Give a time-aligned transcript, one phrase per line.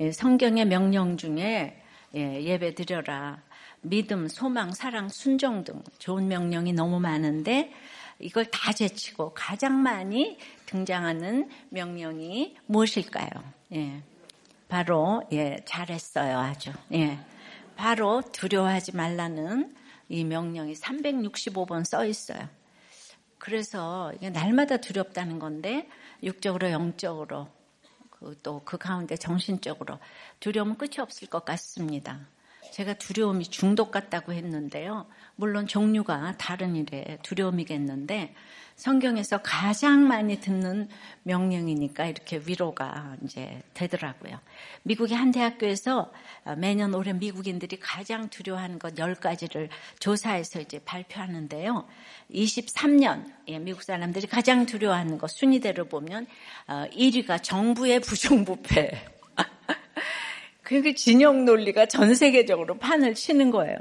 [0.00, 1.76] 예, 성경의 명령 중에
[2.14, 3.42] 예, 예배 드려라.
[3.82, 7.70] 믿음, 소망, 사랑, 순종 등 좋은 명령이 너무 많은데
[8.18, 13.28] 이걸 다 제치고 가장 많이 등장하는 명령이 무엇일까요?
[13.74, 14.02] 예.
[14.68, 16.72] 바로 예, 잘했어요, 아주.
[16.94, 17.18] 예.
[17.76, 19.74] 바로 두려워하지 말라는
[20.08, 22.48] 이 명령이 365번 써 있어요.
[23.36, 25.88] 그래서 날마다 두렵다는 건데
[26.22, 27.48] 육적으로 영적으로
[28.42, 29.98] 또그 그 가운데 정신적으로
[30.40, 32.20] 두려움은 끝이 없을 것 같습니다.
[32.72, 35.06] 제가 두려움이 중독 같다고 했는데요.
[35.36, 38.34] 물론 종류가 다른 일에 두려움이겠는데
[38.80, 40.88] 성경에서 가장 많이 듣는
[41.24, 44.40] 명령이니까 이렇게 위로가 이제 되더라고요.
[44.84, 46.10] 미국의 한 대학교에서
[46.56, 51.86] 매년 올해 미국인들이 가장 두려워하는 것 10가지를 조사해서 이제 발표하는데요.
[52.32, 56.26] 23년 예, 미국 사람들이 가장 두려워하는 것 순위대로 보면
[56.66, 59.04] 1위가 어, 정부의 부정부패.
[60.62, 63.76] 그 진영 논리가 전 세계적으로 판을 치는 거예요.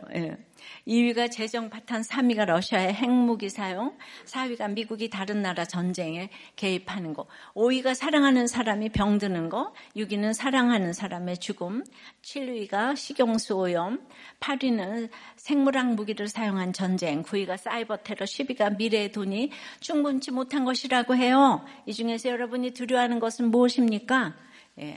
[0.88, 0.92] 예.
[0.92, 7.96] 2위가 재정 파탄, 3위가 러시아의 핵무기 사용, 4위가 미국이 다른 나라 전쟁에 개입하는 거, 5위가
[7.96, 11.84] 사랑하는 사람이 병드는 거, 6위는 사랑하는 사람의 죽음,
[12.22, 14.06] 7위가 식용수 오염,
[14.40, 21.66] 8위는 생물학 무기를 사용한 전쟁, 9위가 사이버 테러, 10위가 미래의 돈이 충분치 못한 것이라고 해요.
[21.86, 24.36] 이 중에서 여러분이 두려워하는 것은 무엇입니까?
[24.80, 24.96] 예.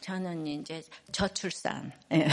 [0.00, 1.92] 저는 이제 저출산.
[2.12, 2.26] 예.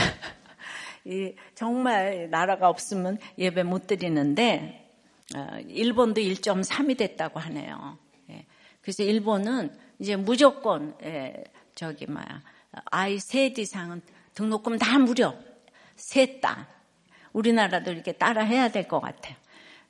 [1.07, 4.91] 이 정말 나라가 없으면 예배 못 드리는데
[5.35, 7.97] 어, 일본도 1.3이 됐다고 하네요.
[8.29, 8.45] 예.
[8.81, 11.43] 그래서 일본은 이제 무조건 예,
[11.75, 12.43] 저기 뭐야
[12.85, 14.01] 아이 셋 이상은
[14.33, 15.33] 등록금 다 무료
[15.95, 16.67] 셋 다.
[17.33, 19.35] 우리나라도 이렇게 따라 해야 될 것 같아요.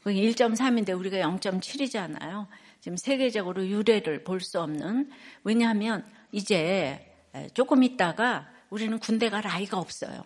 [0.04, 2.48] 그게 1.3인데 우리가 0.7이잖아요.
[2.80, 5.10] 지금 세계적으로 유례를 볼 수 없는
[5.44, 7.12] 왜냐하면 이제
[7.54, 10.24] 조금 있다가 우리는 군대 갈 아이가 없어요.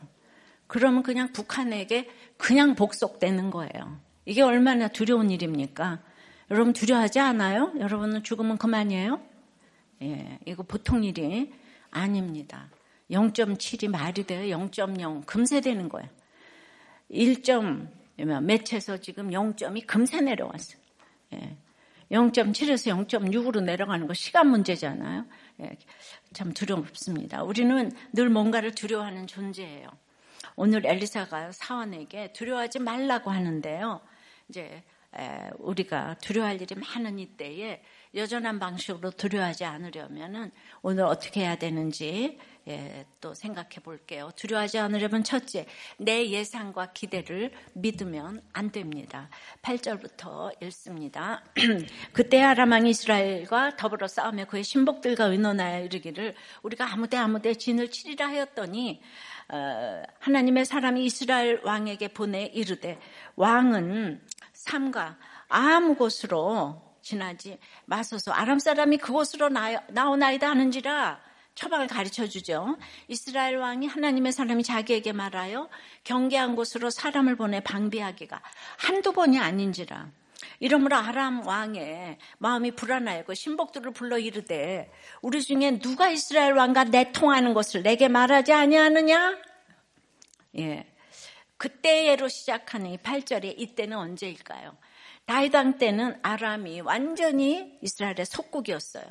[0.71, 3.99] 그러면 그냥 북한에게 그냥 복속되는 거예요.
[4.23, 5.99] 이게 얼마나 두려운 일입니까?
[6.49, 7.73] 여러분 두려워하지 않아요?
[7.77, 9.19] 여러분은 죽으면 그만이에요?
[10.03, 11.51] 예, 이거 보통 일이
[11.89, 12.69] 아닙니다.
[13.09, 14.57] 0.7이 말이 돼요?
[14.57, 16.07] 0.0 금세 되는 거예요.
[17.09, 17.41] 1.
[18.15, 20.81] 몇에서 지금 0점이 금세 내려왔어요.
[21.33, 21.57] 예.
[22.11, 25.25] 0.7에서 0.6으로 내려가는 거 시간 문제잖아요.
[25.63, 25.77] 예.
[26.31, 27.43] 참 두렵습니다.
[27.43, 29.89] 우리는 늘 뭔가를 두려워하는 존재예요.
[30.55, 34.01] 오늘 엘리사가 사원에게 두려워하지 말라고 하는데요.
[34.49, 34.83] 이제
[35.57, 37.81] 우리가 두려워할 일이 많은 이때에
[38.15, 40.51] 여전한 방식으로 두려워하지 않으려면은
[40.81, 44.29] 오늘 어떻게 해야 되는지 예, 또 생각해 볼게요.
[44.35, 45.65] 두려워하지 않으려면 첫째,
[45.97, 49.29] 내 예상과 기대를 믿으면 안 됩니다.
[49.63, 51.43] 8절부터 읽습니다.
[52.13, 59.01] 그때 아람왕 이스라엘과 더불어 싸우며 그의 신복들과 의논하여 이르기를 우리가 아무데 아무데 진을 치리라 하였더니
[59.01, 59.30] 어,
[60.19, 62.99] 하나님의 사람이 이스라엘 왕에게 보내 이르되
[63.35, 64.21] 왕은
[64.53, 65.17] 삼가
[65.49, 71.19] 아무 곳으로 지나지 마소서 아람 사람이 그곳으로 나오나이다 하는지라
[71.55, 72.77] 처방을 가르쳐 주죠.
[73.07, 75.69] 이스라엘 왕이 하나님의 사람이 자기에게 말하여
[76.05, 78.41] 경계한 곳으로 사람을 보내 방비하기가
[78.77, 80.11] 한두 번이 아닌지라.
[80.59, 84.91] 이러므로 아람 왕의 마음이 불안하였고 신복들을 불러 이르되
[85.21, 89.37] 우리 중에 누가 이스라엘 왕과 내통하는 것을 내게 말하지 아니하느냐?
[90.59, 90.87] 예.
[91.57, 94.75] 그때로 시작하는 이 8절에 이때는 언제일까요?
[95.25, 99.05] 다이당 때는 아람이 완전히 이스라엘의 속국이었어요.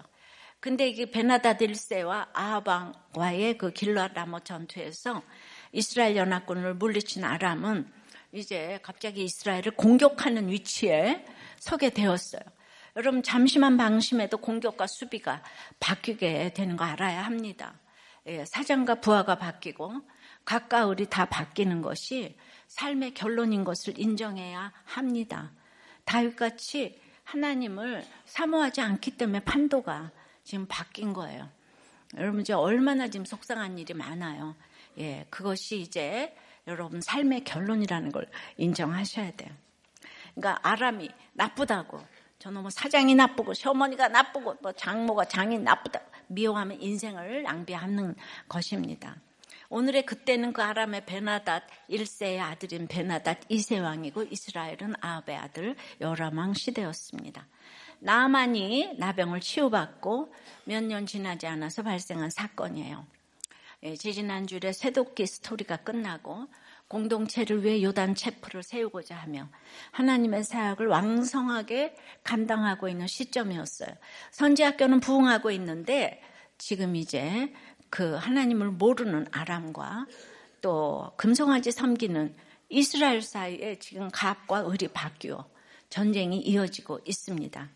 [0.59, 5.23] 근데 이게 베나다드 1세와 아하방과의 그 길라라모 전투에서
[5.73, 7.91] 이스라엘 연합군을 물리친 아람은
[8.33, 11.25] 이제 갑자기 이스라엘을 공격하는 위치에
[11.59, 12.43] 서게 되었어요.
[12.97, 15.43] 여러분 잠시만 방심해도 공격과 수비가
[15.79, 17.75] 바뀌게 되는 거 알아야 합니다.
[18.27, 19.95] 예, 사장과 부하가 바뀌고
[20.45, 22.37] 가까울이 다 바뀌는 것이
[22.69, 25.53] 삶의 결론인 것을 인정해야 합니다.
[26.05, 30.11] 다윗같이 하나님을 사모하지 않기 때문에 판도가
[30.45, 31.49] 지금 바뀐 거예요.
[32.17, 34.57] 여러분 이제 얼마나 지금 속상한 일이 많아요.
[34.99, 36.35] 예, 그것이 이제
[36.71, 38.27] 여러분 삶의 결론이라는 걸
[38.57, 39.51] 인정하셔야 돼요.
[40.35, 42.01] 그러니까 아람이 나쁘다고
[42.53, 48.15] 뭐 사장이 나쁘고 시어머니가 나쁘고 뭐 장모가 장인 나쁘다 미워하면 인생을 낭비하는
[48.49, 49.17] 것입니다.
[49.69, 57.47] 오늘의 그때는 그 아람의 베나닷 1세의 아들인 베나닷 2세 왕이고 이스라엘은 아합의 아들 여라망 시대였습니다.
[57.99, 60.33] 나만이 나병을 치유받고
[60.65, 63.07] 몇 년 지나지 않아서 발생한 사건이에요.
[63.83, 66.47] 예, 지지난 주에 새도끼 스토리가 끝나고
[66.91, 69.49] 공동체를 위해 요단 체프를 세우고자 하며
[69.93, 71.95] 하나님의 사역을 왕성하게
[72.25, 73.91] 감당하고 있는 시점이었어요.
[74.33, 76.21] 선지학교는 부흥하고 있는데
[76.59, 77.55] 지금 이제
[77.91, 80.07] 그 하나님을 모르는 아람과
[80.63, 82.35] 또 금송아지 섬기는
[82.69, 85.49] 이스라엘 사이에 지금 갑과 을이 바뀌어
[85.91, 87.69] 전쟁이 이어지고 있습니다.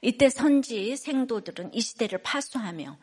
[0.00, 2.96] 이때 선지 생도들은 이 시대를 파수하며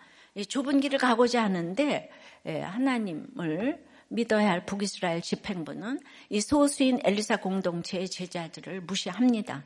[0.47, 2.09] 좁은 길을 가고자 하는데
[2.45, 5.99] 예, 하나님을 믿어야 할 북이스라엘 집행부는
[6.29, 9.63] 이 소수인 엘리사 공동체의 제자들을 무시합니다.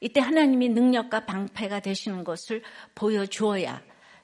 [0.00, 2.62] 이때 하나님이 능력과 방패가 되시는 것을
[2.94, 3.82] 보여주어야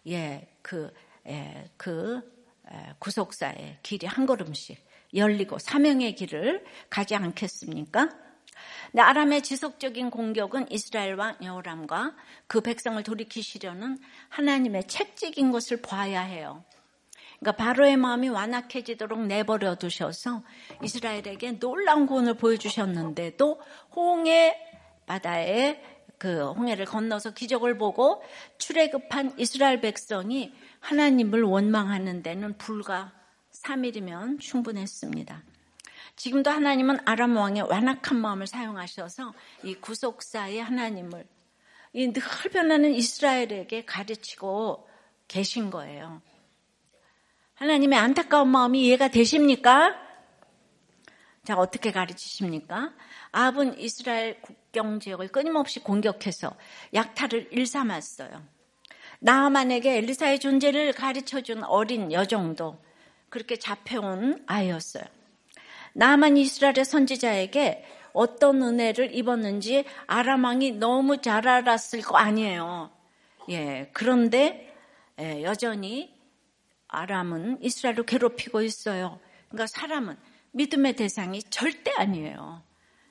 [0.08, 0.92] 예, 그,
[1.26, 2.20] 예, 그
[2.98, 4.84] 구속사의 길이 한 걸음씩
[5.14, 8.10] 열리고 사명의 길을 가지 않겠습니까?
[8.92, 12.14] 네, 아람의 지속적인 공격은 이스라엘 왕 여호람과
[12.46, 16.64] 그 백성을 돌이키시려는 하나님의 책찍인 것을 봐야 해요.
[17.38, 20.42] 그러니까 바로의 마음이 완악해지도록 내버려 두셔서
[20.82, 23.60] 이스라엘에게 놀라운 구원을 보여주셨는데도
[23.94, 24.56] 홍해
[25.06, 25.82] 바다에
[26.18, 28.22] 그 홍해를 건너서 기적을 보고
[28.58, 33.12] 출애굽한 이스라엘 백성이 하나님을 원망하는 데는 불과
[33.52, 35.42] 3일이면 충분했습니다.
[36.16, 39.32] 지금도 하나님은 아람 왕의 완악한 마음을 사용하셔서
[39.62, 41.24] 이 구속사의 하나님을
[41.92, 44.88] 이 늘 변하는 이스라엘에게 가르치고
[45.26, 46.20] 계신 거예요.
[47.58, 49.96] 하나님의 안타까운 마음이 이해가 되십니까?
[51.44, 52.92] 자, 어떻게 가르치십니까?
[53.32, 56.54] 아합은 이스라엘 국경 지역을 끊임없이 공격해서
[56.94, 58.44] 약탈을 일삼았어요.
[59.18, 62.78] 나아만에게 엘리사의 존재를 가르쳐준 어린 여정도
[63.28, 65.04] 그렇게 잡혀온 아이였어요.
[65.94, 72.90] 나만 이스라엘의 선지자에게 어떤 은혜를 입었는지 아람왕이 너무 잘 알았을 거 아니에요.
[73.50, 74.76] 예, 그런데
[75.18, 76.17] 예, 여전히
[76.88, 79.20] 아람은 이스라엘을 괴롭히고 있어요.
[79.48, 80.16] 그러니까 사람은
[80.52, 82.62] 믿음의 대상이 절대 아니에요.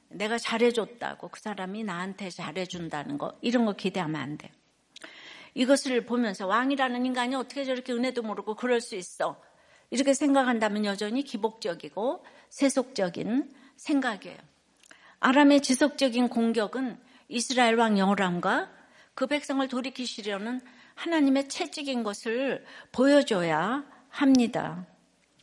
[0.09, 4.51] 내가 잘해줬다고 그 사람이 나한테 잘해준다는 거 이런 거 기대하면 안 돼.
[5.53, 9.41] 이것을 보면서 왕이라는 인간이 어떻게 저렇게 은혜도 모르고 그럴 수 있어.
[9.89, 14.37] 이렇게 생각한다면 여전히 기복적이고 세속적인 생각이에요.
[15.19, 18.71] 아람의 지속적인 공격은 이스라엘 왕 여호람과
[19.13, 20.61] 그 백성을 돌이키시려는
[20.97, 24.85] 하나님의 채찍인 것을 보여줘야 합니다.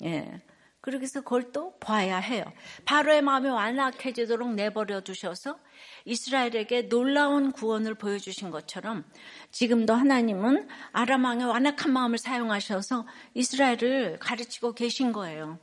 [0.02, 0.42] 예.
[0.80, 2.44] 그러기서 그걸 또 봐야 해요.
[2.84, 5.58] 바로의 마음이 완악해지도록 내버려 두셔서
[6.04, 9.04] 이스라엘에게 놀라운 구원을 보여주신 것처럼
[9.50, 15.58] 지금도 하나님은 아람 왕의 완악한 마음을 사용하셔서 이스라엘을 가르치고 계신 거예요.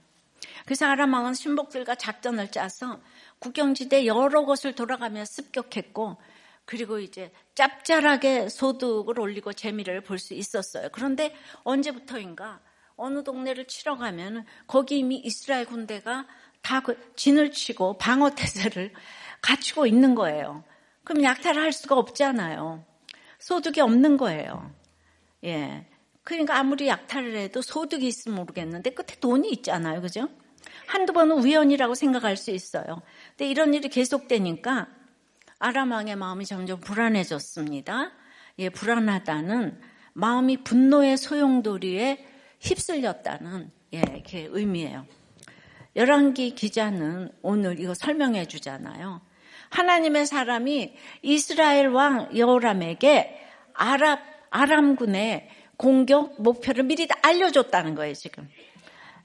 [0.65, 2.99] 그래서 아람 왕은 신복들과 작전을 짜서
[3.37, 6.17] 국경지대 여러 곳을 돌아가며 습격했고
[6.71, 10.87] 그리고 이제 짭짤하게 소득을 올리고 재미를 볼 수 있었어요.
[10.93, 11.35] 그런데
[11.65, 12.61] 언제부터인가
[12.95, 16.25] 어느 동네를 치러 가면 거기 이미 이스라엘 군대가
[16.61, 18.93] 다그 진을 치고 방어 태세를
[19.43, 20.63] 갖추고 있는 거예요.
[21.03, 22.85] 그럼 약탈을 할 수가 없잖아요.
[23.39, 24.73] 소득이 없는 거예요.
[25.43, 25.85] 예.
[26.23, 29.99] 그러니까 아무리 약탈을 해도 소득이 있으면 모르겠는데 끝에 돈이 있잖아요.
[29.99, 30.29] 그죠?
[30.87, 33.01] 한두 번은 우연이라고 생각할 수 있어요.
[33.31, 35.00] 근데 이런 일이 계속되니까
[35.63, 38.11] 아람 왕의 마음이 점점 불안해졌습니다.
[38.57, 39.79] 예, 불안하다는
[40.13, 42.25] 마음이 분노의 소용돌이에
[42.59, 45.05] 휩쓸렸다는 예, 이렇게 의미예요.
[45.95, 49.21] 열왕기 기자는 오늘 이거 설명해 주잖아요.
[49.69, 53.39] 하나님의 사람이 이스라엘 왕 여호람에게
[53.75, 54.19] 아랍
[54.49, 55.47] 아람군의
[55.77, 58.49] 공격 목표를 미리 다 알려줬다는 거예요 지금.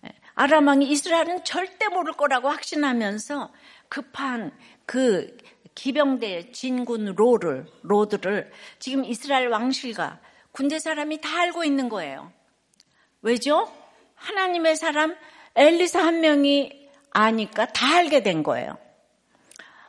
[0.05, 3.55] 예, 아람 왕이 이스라엘은 절대 모를 거라고 확신하면서
[3.88, 4.52] 급한
[4.85, 5.35] 그
[5.76, 10.18] 기병대 진군 로를 로드를 지금 이스라엘 왕실과
[10.50, 12.33] 군대 사람이 다 알고 있는 거예요.
[13.23, 13.71] 왜죠?
[14.14, 15.14] 하나님의 사람
[15.54, 18.76] 엘리사 한 명이 아니까 다 알게 된 거예요.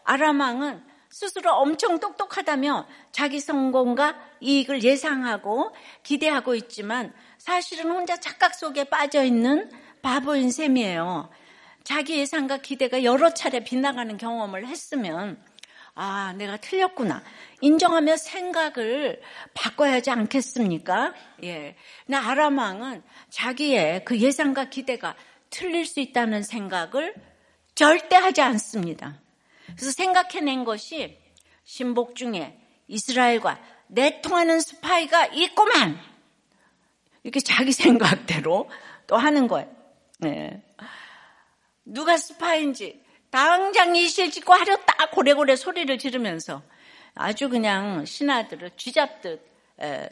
[0.03, 9.23] 아람왕은 스스로 엄청 똑똑하다며 자기 성공과 이익을 예상하고 기대하고 있지만 사실은 혼자 착각 속에 빠져
[9.23, 11.29] 있는 바보인 셈이에요.
[11.83, 15.41] 자기 예상과 기대가 여러 차례 빗나가는 경험을 했으면
[15.99, 17.23] 아, 내가 틀렸구나.
[17.61, 19.19] 인정하며 생각을
[19.55, 21.15] 바꿔야 하지 않겠습니까?
[21.43, 21.75] 예.
[22.05, 23.01] 나 아람왕은
[23.31, 25.15] 자기의 그 예상과 기대가
[25.49, 27.15] 틀릴 수 있다는 생각을
[27.73, 29.19] 절대 하지 않습니다.
[29.75, 31.17] 그래서 생각해낸 것이
[31.63, 35.99] 신복 중에 이스라엘과 내통하는 스파이가 있구만!
[37.23, 38.69] 이렇게 자기 생각대로
[39.07, 39.67] 또 하는 거예요.
[40.19, 40.61] 네.
[41.85, 46.61] 누가 스파인지 당장 이실 짓고 하렸다 고래고래 소리를 지르면서
[47.13, 49.45] 아주 그냥 신하들을 쥐잡듯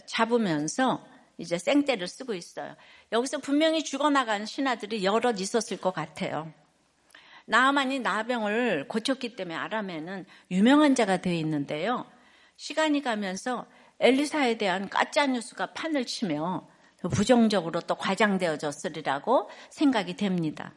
[0.06, 1.06] 잡으면서
[1.38, 2.76] 이제 생떼를 쓰고 있어요.
[3.12, 6.54] 여기서 분명히 죽어나간 신하들이 여럿 있었을 것 같아요.
[7.46, 12.06] 나아만이 나병을 고쳤기 때문에 아람에는 유명한 자가 되어 있는데요.
[12.58, 13.68] 시간이 가면서
[14.00, 16.68] 엘리사에 대한 가짜 뉴스가 판을 치며
[17.12, 20.74] 부정적으로 또 과장되어졌으리라고 생각이 됩니다.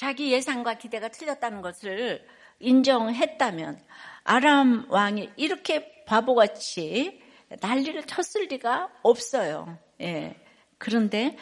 [0.00, 2.26] 자기 예상과 기대가 틀렸다는 것을
[2.58, 3.78] 인정했다면
[4.24, 7.20] 아람 왕이 이렇게 바보같이
[7.60, 9.76] 난리를 쳤을 리가 없어요.
[10.00, 10.36] 예.
[10.78, 11.36] 그런데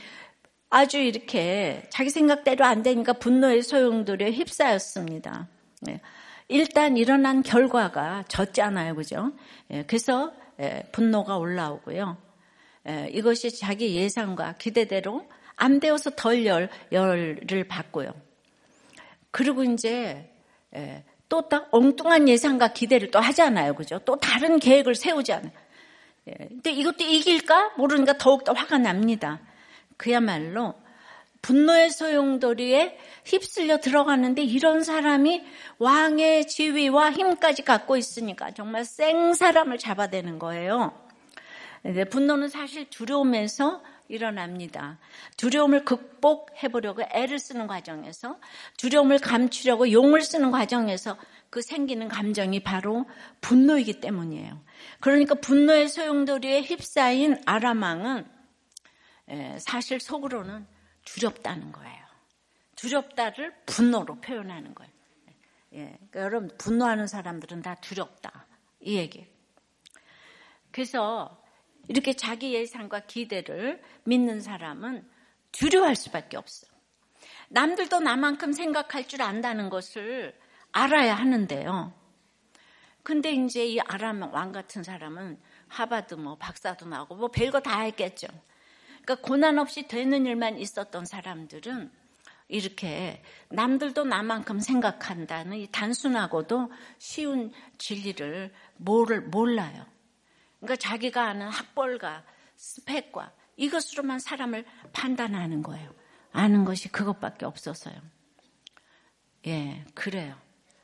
[0.70, 5.46] 아주 이렇게 자기 생각대로 안 되니까 분노의 소용돌이에 휩싸였습니다.
[5.90, 6.00] 예.
[6.48, 8.96] 일단 일어난 결과가 졌잖아요.
[8.96, 9.30] 그죠?
[9.70, 9.84] 예.
[9.84, 12.16] 그래서 예, 분노가 올라오고요.
[12.88, 13.08] 예.
[13.12, 18.26] 이것이 자기 예상과 기대대로 안 되어서 덜 열, 열을 받고요.
[19.30, 20.32] 그리고 이제
[20.74, 23.74] 예, 또딱 엉뚱한 예상과 기대를 또 하잖아요.
[23.74, 23.98] 그죠?
[24.04, 25.52] 또 다른 계획을 세우잖아요.
[26.28, 27.72] 예, 근데 이것도 이길까?
[27.76, 29.40] 모르니까 더욱더 화가 납니다.
[29.96, 30.74] 그야말로
[31.42, 35.44] 분노의 소용돌이에 휩쓸려 들어가는데 이런 사람이
[35.78, 40.92] 왕의 지위와 힘까지 갖고 있으니까 정말 생 사람을 잡아대는 거예요.
[42.10, 44.98] 분노는 사실 두려움에서 일어납니다.
[45.36, 48.40] 두려움을 극복해 보려고 애를 쓰는 과정에서
[48.78, 51.16] 두려움을 감추려고 용을 쓰는 과정에서
[51.50, 53.06] 그 생기는 감정이 바로
[53.40, 54.60] 분노이기 때문이에요.
[55.00, 58.26] 그러니까 분노의 소용돌이에 휩싸인 아람왕은
[59.58, 60.66] 사실 속으로는
[61.04, 62.08] 두렵다는 거예요.
[62.76, 64.92] 두렵다를 분노로 표현하는 거예요.
[65.74, 68.46] 예, 그러니까 여러분 분노하는 사람들은 다 두렵다
[68.80, 69.26] 이 얘기.
[70.70, 71.42] 그래서
[71.88, 75.08] 이렇게 자기 예상과 기대를 믿는 사람은
[75.52, 76.66] 두려워할 수밖에 없어.
[77.48, 80.38] 남들도 나만큼 생각할 줄 안다는 것을
[80.72, 81.92] 알아야 하는데요.
[83.02, 88.26] 근데 이제 이 아람 왕 같은 사람은 하바드 뭐 박사도 나오고 뭐 별거 다 했겠죠.
[89.02, 91.90] 그러니까 고난 없이 되는 일만 있었던 사람들은
[92.48, 99.86] 이렇게 남들도 나만큼 생각한다는 이 단순하고도 쉬운 진리를 몰라요.
[100.60, 102.24] 그러니까 자기가 아는 학벌과
[102.56, 105.94] 스펙과 이것으로만 사람을 판단하는 거예요.
[106.32, 107.94] 아는 것이 그것밖에 없어서요.
[109.46, 110.36] 예, 그래요.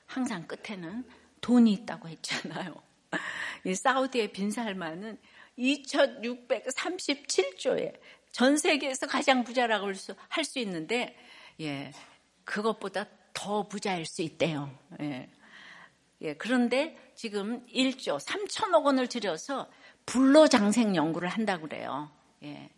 [0.07, 1.05] 항상 끝에는
[1.41, 2.75] 돈이 있다고 했잖아요.
[3.67, 5.19] 이 사우디의 빈살만은
[5.59, 7.99] 2,637조에
[8.33, 9.93] 전 세계에서 가장 부자라고
[10.29, 11.15] 할수 있는데,
[11.61, 11.93] 예,
[12.45, 14.77] 그것보다 더 부자일 수 있대요.
[15.01, 15.29] 예.
[16.23, 19.69] 예, 그런데 지금 1조 3천억 원을 들여서
[20.07, 22.11] 불로장생 연구를 한다고 그래요.
[22.43, 22.71] 예.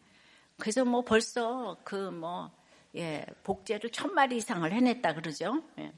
[0.58, 2.50] 그래서 뭐 벌써 그 뭐,
[2.94, 5.62] 예, 복제를 천 마리 이상을 해냈다 그러죠.
[5.78, 5.92] 예.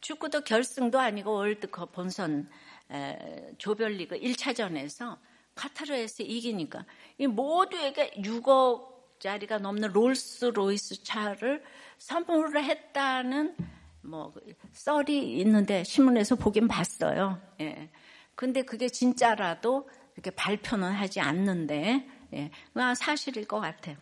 [0.00, 2.48] 축구도 결승도 아니고 월드컵 본선
[2.90, 5.18] 에, 조별리그 1차전에서
[5.54, 6.84] 카타르에서 이기니까
[7.18, 11.64] 이 모두에게 6억짜리가 넘는 롤스로이스 차를
[11.98, 13.56] 선물을 했다는
[14.02, 14.32] 뭐
[14.72, 17.40] 썰이 있는데 신문에서 보긴 봤어요.
[17.60, 17.90] 예.
[18.34, 22.50] 근데 그게 진짜라도 이렇게 발표는 하지 않는데 예.
[22.96, 23.96] 사실일 것 같아요.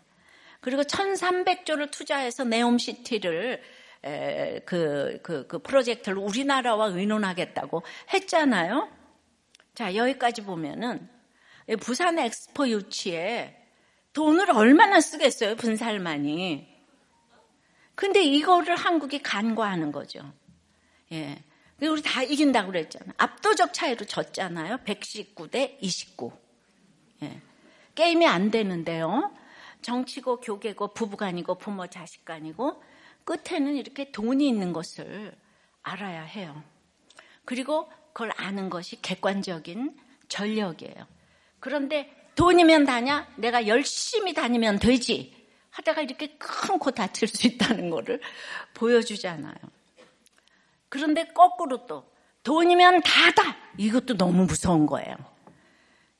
[0.60, 3.62] 그리고 1,300조를 투자해서 네옴시티를
[4.64, 7.82] 그, 그, 그 프로젝트를 우리나라와 의논하겠다고
[8.14, 8.88] 했잖아요.
[9.74, 11.08] 자, 여기까지 보면은
[11.80, 13.56] 부산 엑스포 유치에
[14.12, 16.75] 돈을 얼마나 쓰겠어요, 분살만이.
[17.96, 20.20] 근데 이거를 한국이 간과하는 거죠.
[21.12, 21.42] 예.
[21.80, 23.12] 우리 다 이긴다고 그랬잖아요.
[23.16, 24.78] 압도적 차이로 졌잖아요.
[24.78, 26.30] 119대 29.
[27.22, 27.40] 예.
[27.94, 29.34] 게임이 안 되는데요.
[29.82, 32.82] 정치고 교계고 부부간이고 부모 자식간이고
[33.24, 35.34] 끝에는 이렇게 돈이 있는 것을
[35.82, 36.62] 알아야 해요.
[37.44, 39.96] 그리고 그걸 아는 것이 객관적인
[40.28, 41.06] 전력이에요.
[41.60, 43.26] 그런데 돈이면 다냐?
[43.36, 45.34] 내가 열심히 다니면 되지.
[45.76, 48.20] 하다가 이렇게 큰 코 다칠 수 있다는 것을
[48.74, 49.54] 보여주잖아요.
[50.88, 52.10] 그런데 거꾸로 또
[52.42, 53.56] 돈이면 다다.
[53.76, 55.16] 이것도 너무 무서운 거예요.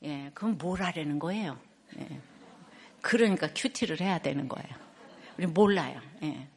[0.03, 1.57] 예, 그건 뭘 하려는 거예요.
[1.99, 2.19] 예.
[3.01, 4.67] 그러니까 큐티를 해야 되는 거예요.
[5.37, 5.99] 우리 몰라요.
[6.23, 6.47] 예.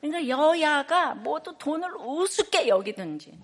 [0.00, 3.38] 그러니까 여야가 모두 돈을 우습게 여기든지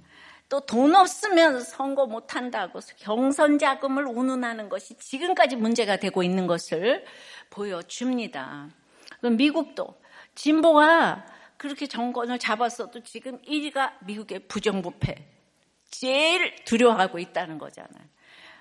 [0.52, 7.06] 또 돈 없으면 선거 못 한다고 경선 자금을 운운하는 것이 지금까지 문제가 되고 있는 것을
[7.48, 8.68] 보여줍니다.
[9.22, 9.98] 미국도
[10.34, 11.24] 진보가
[11.56, 15.26] 그렇게 정권을 잡았어도 지금 1위가 미국의 부정부패.
[15.90, 18.04] 제일 두려워하고 있다는 거잖아요.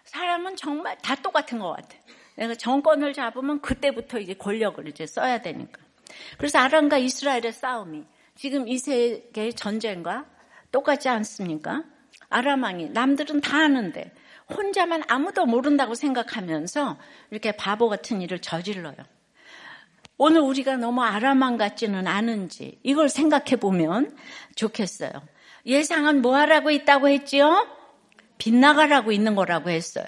[0.06, 2.00] 사람은 정말 다 똑같은 것 같아요.
[2.36, 5.82] 내가 정권을 잡으면 그때부터 이제 권력을 이제 써야 되니까.
[6.38, 8.06] 그래서 아람과 이스라엘의 싸움이
[8.36, 10.40] 지금 이 세계의 전쟁과
[10.72, 11.84] 똑같지 않습니까?
[12.30, 14.14] 아람왕이 남들은 다 아는데
[14.50, 16.98] 혼자만 아무도 모른다고 생각하면서
[17.30, 18.96] 이렇게 바보 같은 일을 저질러요.
[20.18, 24.16] 오늘 우리가 너무 아람왕 같지는 않은지 이걸 생각해 보면
[24.56, 25.12] 좋겠어요.
[25.66, 27.68] 예상은 뭐 하라고 있다고 했지요?
[28.38, 30.06] 빗나가라고 있는 거라고 했어요.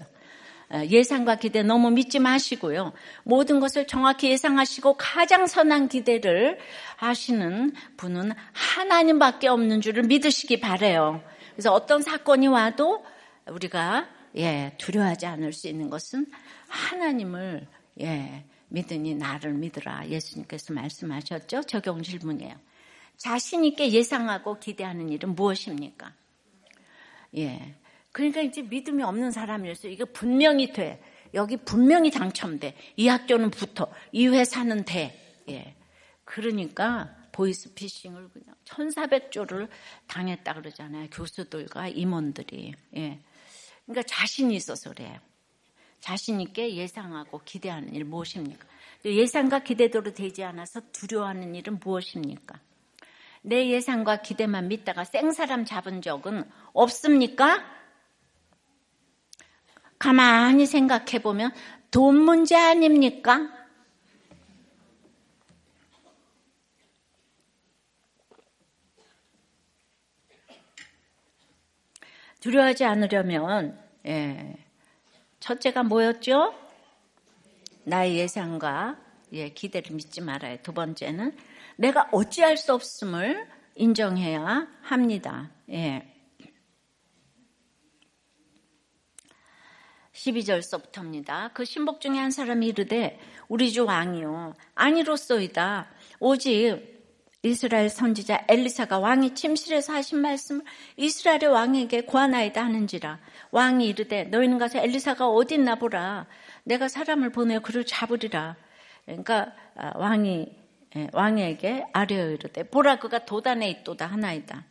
[0.70, 2.94] 어, 예상과 기대 너무 믿지 마시고요.
[3.24, 6.58] 모든 것을 정확히 예상하시고 가장 선한 기대를
[6.98, 11.22] 하시는 분은 하나님밖에 없는 줄을 믿으시기 바래요.
[11.52, 13.06] 그래서 어떤 사건이 와도
[13.48, 16.26] 우리가 예, 두려워하지 않을 수 있는 것은
[16.68, 17.68] 하나님을
[18.02, 20.08] 예, 믿으니 나를 믿으라.
[20.10, 21.64] 예수님께서 말씀하셨죠.
[21.64, 22.56] 적용 질문이에요.
[23.18, 26.14] 자신 있게 예상하고 기대하는 일은 무엇입니까?
[27.38, 27.76] 예.
[28.14, 29.92] 그러니까 이제 믿음이 없는 사람이었어요.
[29.92, 31.04] 이거 분명히 돼.
[31.34, 32.76] 여기 분명히 당첨돼.
[32.96, 33.92] 이 학교는 붙어.
[34.12, 35.20] 이 회사는 돼.
[35.50, 35.76] 예.
[36.24, 39.68] 그러니까 보이스피싱을 그냥 천사백조를
[40.08, 41.10] 당했다 그러잖아요.
[41.10, 42.76] 교수들과 임원들이.
[42.98, 43.20] 예.
[43.86, 45.20] 그러니까 자신이 있어서 그래요.
[46.00, 48.68] 자신 있게 예상하고 기대하는 일 무엇입니까?
[49.06, 52.60] 예상과 기대대로 되지 않아서 두려워하는 일은 무엇입니까?
[53.42, 57.83] 내 예상과 기대만 믿다가 생사람 잡은 적은 없습니까?
[60.04, 61.54] 가만히 생각해 보면
[61.90, 63.50] 돈 문제 아닙니까?
[72.42, 74.58] 두려워하지 않으려면 예,
[75.40, 76.54] 첫째가 뭐였죠?
[77.86, 78.98] 나의 예상과
[79.32, 80.58] 예, 기대를 믿지 말아요.
[80.64, 81.38] 두 번째는
[81.78, 85.50] 내가 어찌할 수 없음을 인정해야 합니다.
[85.70, 86.13] 예.
[90.24, 91.52] 12절서부터입니다.
[91.54, 95.88] 그 신복 중에 한 사람이 이르되 우리 주 왕이요 아니로소이다.
[96.20, 96.94] 오직
[97.46, 100.64] 이스라엘 선지자 엘리사가 왕이 침실에서 하신 말씀을
[100.96, 103.20] 이스라엘의 왕에게 고하나이다 하는지라
[103.52, 106.26] 왕이 이르되 너희는 가서 엘리사가 어디 있나 보라
[106.64, 108.56] 내가 사람을 보내어 그를 잡으리라
[109.06, 110.56] 그러니까 아, 왕이
[110.96, 114.64] 예, 왕에게 아뢰어 이르되 보라 그가 도단에 있도다 하나이다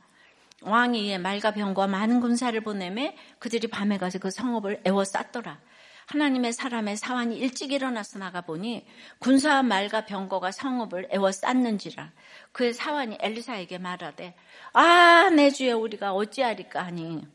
[0.64, 5.60] 왕이 말과 병과 많은 군사를 보내매 그들이 밤에 가서 그 성읍을 에워쌌더라.
[6.06, 8.84] 하나님의 사람의 사환이 일찍 일어나서 나가 보니
[9.20, 12.12] 군사와 말과 병거가 성읍을 에워쌌는지라.
[12.52, 14.34] 그의 사환이 엘리사에게 말하되
[14.72, 17.26] 아 내 주여 우리가 어찌하리까 하니.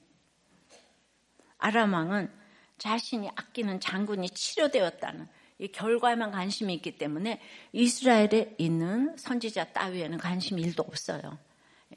[1.57, 2.31] 아람 왕은
[2.77, 5.27] 자신이 아끼는 장군이 치료되었다는
[5.59, 11.39] 이 결과에만 관심이 있기 때문에 이스라엘에 있는 선지자 따위에는 관심이 일도 없어요.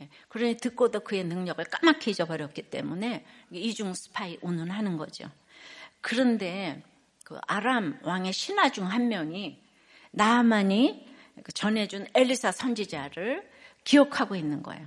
[0.00, 5.28] 예, 그러니 듣고도 그의 능력을 까맣게 잊어버렸기 때문에 이중 스파이 운운하는 거죠.
[6.00, 6.82] 그런데
[7.24, 9.62] 그 아람 왕의 신하 중 한 명이
[10.12, 11.06] 나만이
[11.42, 13.48] 그 전해준 엘리사 선지자를
[13.84, 14.86] 기억하고 있는 거예요.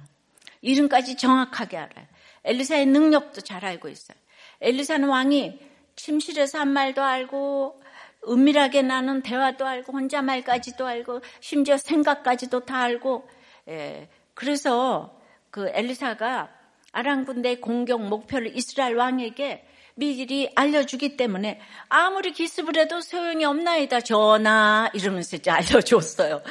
[0.61, 2.07] 이름까지 정확하게 알아요.
[2.43, 4.17] 엘리사의 능력도 잘 알고 있어요.
[4.61, 5.59] 엘리사는 왕이
[5.95, 7.81] 침실에서 한 말도 알고
[8.27, 13.27] 은밀하게 나는 대화도 알고 혼자 말까지도 알고 심지어 생각까지도 다 알고
[13.69, 15.19] 예, 그래서
[15.49, 16.49] 그 엘리사가
[16.91, 24.89] 아람 군대 공격 목표를 이스라엘 왕에게 미리 알려주기 때문에 아무리 기습을 해도 소용이 없나이다 전하
[24.93, 26.41] 이러면서 이제 알려줬어요.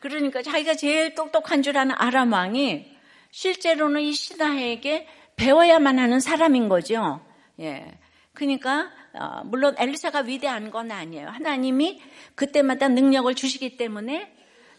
[0.00, 2.92] 그러니까 자기가 제일 똑똑한 줄 아는 아람 왕이
[3.30, 5.06] 실제로는 이 신하에게
[5.36, 7.20] 배워야만 하는 사람인 거죠.
[7.60, 7.86] 예.
[8.34, 11.28] 그러니까 어, 물론 엘리사가 위대한 건 아니에요.
[11.28, 12.02] 하나님이
[12.34, 14.32] 그때마다 능력을 주시기 때문에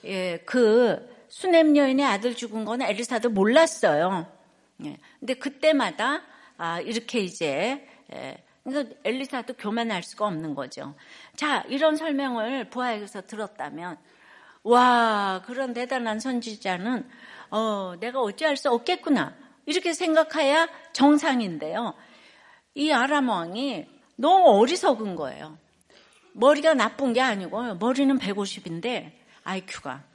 [0.06, 4.28] 예, 그 수냄 여인의 아들 죽은 거는 엘리사도 몰랐어요.
[4.86, 4.98] 예.
[5.19, 6.22] 근데 그때마다
[6.58, 8.38] 아, 이렇게 이제 예,
[9.04, 10.93] 엘리사도 교만할 수가 없는 거죠.
[11.36, 13.98] 자, 이런 설명을 부하에게서 들었다면
[14.62, 17.10] 와, 그런 대단한 선지자는
[17.50, 19.36] 어, 내가 어찌할 수 없겠구나.
[19.65, 21.96] 이렇게 생각해야 정상인데요.
[22.76, 25.58] 이 아람 왕이 너무 어리석은 거예요.
[26.34, 30.12] 머리가 나쁜 게 아니고 머리는 150인데 IQ가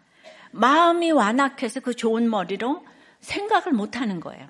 [0.53, 2.85] 마음이 완악해서 그 좋은 머리로
[3.21, 4.47] 생각을 못 하는 거예요.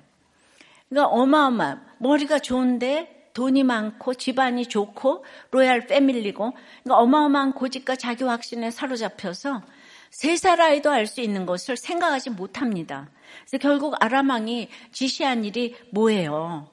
[0.89, 6.51] 그러니까 어마어마 머리가 좋은데 돈이 많고 집안이 좋고 로얄 패밀리고
[6.83, 9.61] 그러니까 어마어마한 고집과 자기 확신에 사로잡혀서
[10.09, 13.09] 세 살 아이도 알 수 있는 것을 생각하지 못합니다.
[13.41, 16.67] 그래서 결국 아람왕이 지시한 일이 뭐예요?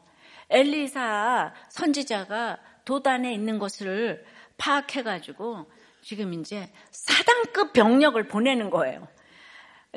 [0.49, 4.25] 엘리사 선지자가 도단에 있는 것을
[4.57, 5.67] 파악해가지고
[6.03, 9.07] 지금 이제 사단급 병력을 보내는 거예요.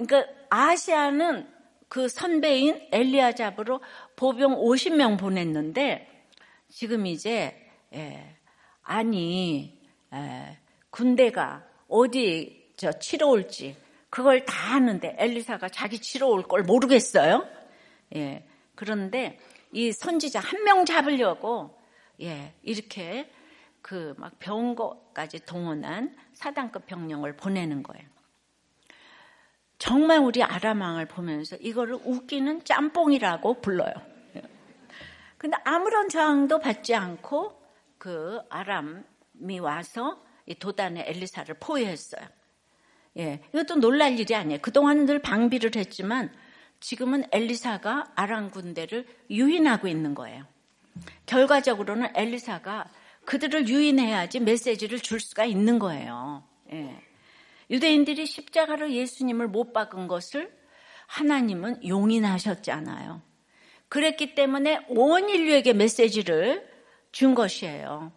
[0.06, 1.48] 그러니까 아시아는
[1.88, 3.82] 그 선배인 엘리아 잡으로
[4.16, 6.08] 보병 50명 보냈는데
[6.70, 7.56] 지금 이제
[7.94, 8.36] 예,
[8.84, 9.78] 아니
[10.14, 10.58] 예,
[10.92, 13.76] 군대가 어디 저 치러 올지
[14.10, 17.48] 그걸 다 아는데 엘리사가 자기 치러 올 걸 모르겠어요.
[18.16, 19.40] 예, 그런데
[19.72, 21.78] 이 선지자 한 명 잡으려고
[22.22, 23.30] 예, 이렇게
[23.82, 28.06] 그 막 병거까지 동원한 사단급 병력을 보내는 거예요.
[29.80, 33.94] 정말 우리 아람왕을 보면서 이거를 웃기는 짬뽕이라고 불러요.
[35.38, 37.60] 근데 아무런 저항도 받지 않고
[37.98, 42.28] 그 아람이 와서 이 도단의 엘리사를 포위했어요.
[43.18, 44.60] 예, 이것도 놀랄 일이 아니에요.
[44.62, 46.32] 그동안은 늘 방비를 했지만
[46.82, 50.46] 지금은 엘리사가 아람 군대를 유인하고 있는 거예요.
[51.26, 52.90] 결과적으로는 엘리사가
[53.26, 56.44] 그들을 유인해야지 메시지를 줄 수가 있는 거예요.
[56.74, 57.02] 예.
[57.70, 60.52] 유대인들이 십자가로 예수님을 못 박은 것을
[61.08, 63.22] 하나님은 용인하셨잖아요.
[63.90, 66.68] 그랬기 때문에 온 인류에게 메시지를
[67.12, 68.12] 준 것이에요.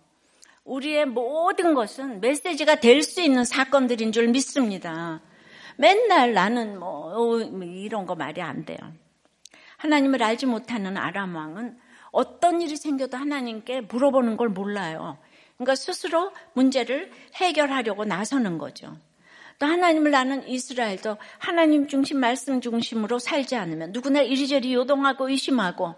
[0.65, 5.21] 우리의 모든 것은 메시지가 될 수 있는 사건들인 줄 믿습니다.
[5.77, 8.79] 맨날 나는 뭐, 뭐 이런 거 말이 안 돼요.
[9.79, 11.79] 하나님을 알지 못하는 아람 왕은
[12.13, 15.19] 어떤 일이 생겨도 하나님께 물어보는 걸 몰라요.
[15.57, 18.97] 그러니까 스스로 문제를 해결하려고 나서는 거죠.
[19.63, 25.95] 또 하나님을 아는 이스라엘도 하나님 중심, 말씀 중심으로 살지 않으면 누구나 이리저리 요동하고 의심하고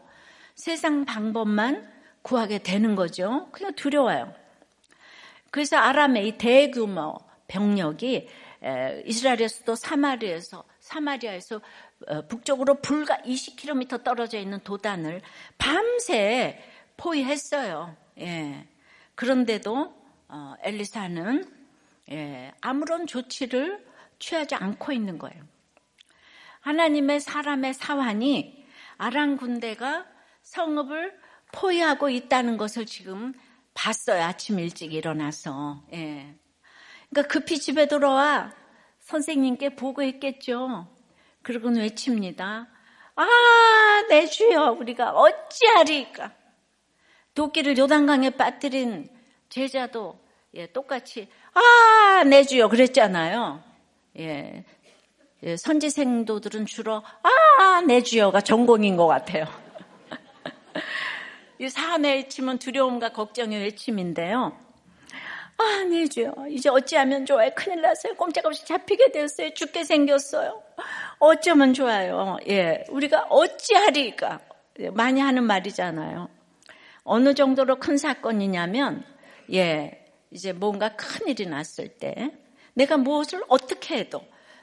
[0.55, 3.49] 세상 방법만 구하게 되는 거죠.
[3.53, 4.35] 그냥 두려워요.
[5.51, 7.17] 그래서 아람의 이 대규모
[7.49, 8.29] 병력이
[9.07, 11.63] 이스라엘의 수도 사마리에서 사마리아에서
[12.07, 15.23] 어, 북쪽으로 불과 20km 떨어져 있는 도단을
[15.57, 16.63] 밤새
[16.99, 17.97] 포위했어요.
[18.21, 18.67] 예.
[19.15, 19.95] 그런데도
[20.29, 21.64] 어, 엘리사는
[22.11, 23.85] 예, 아무런 조치를
[24.19, 25.43] 취하지 않고 있는 거예요.
[26.61, 28.65] 하나님의 사람의 사환이
[28.97, 30.07] 아람 군대가
[30.43, 31.19] 성읍을
[31.53, 33.35] 포위하고 있다는 것을 지금
[33.75, 34.23] 봤어요.
[34.23, 35.85] 아침 일찍 일어나서.
[35.93, 36.35] 예.
[37.11, 38.53] 그러니까 급히 집에 돌아와
[39.01, 40.89] 선생님께 보고했겠죠.
[41.43, 42.69] 그러고는 외칩니다.
[43.17, 43.27] 아,
[44.09, 46.33] 내 주여, 우리가 어찌하리까?
[47.35, 49.09] 도끼를 요단강에 빠뜨린
[49.49, 50.24] 제자도
[50.57, 53.63] 예, 똑같이 아, 내 주여 그랬잖아요.
[54.19, 54.65] 예,
[55.43, 59.47] 예, 선지 생도들은 주로 아, 내 주여가 전공인 것 같아요.
[61.59, 64.57] 이 사안의 외침은 두려움과 걱정의 외침인데요.
[65.57, 66.35] 아, 네, 주여.
[66.51, 67.51] 이제 어찌하면 좋아요.
[67.55, 68.15] 큰일 났어요.
[68.15, 69.55] 꼼짝없이 잡히게 되었어요.
[69.55, 70.61] 죽게 생겼어요.
[71.19, 72.39] 어쩌면 좋아요.
[72.49, 72.85] 예.
[72.89, 74.41] 우리가 어찌하리까?
[74.93, 76.29] 많이 하는 말이잖아요.
[77.05, 79.05] 어느 정도로 큰 사건이냐면,
[79.53, 80.04] 예.
[80.35, 82.33] 이제 뭔가 큰 일이 났을 때,
[82.75, 84.21] 내가 무엇을 어떻게 해도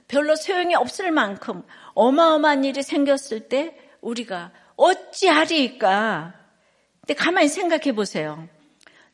[0.07, 6.33] 별로 소용이 없을 만큼 어마어마한 일이 생겼을 때, 우리가 어찌하리까?
[6.99, 8.47] 근데 가만히 생각해 보세요.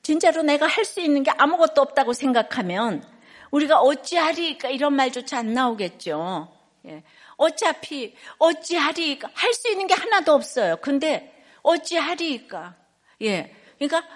[0.02, 3.04] 진짜로 내가 할 수 있는 게 아무것도 없다고 생각하면
[3.52, 6.52] 우리가 어찌하리까 이런 말조차 안 나오겠죠.
[6.88, 7.04] 예.
[7.36, 10.78] 어차피 어찌하리까 할 수 있는 게 하나도 없어요.
[10.78, 12.76] 근데 어찌하리까
[13.22, 13.54] 예.
[13.78, 14.08] 그러니까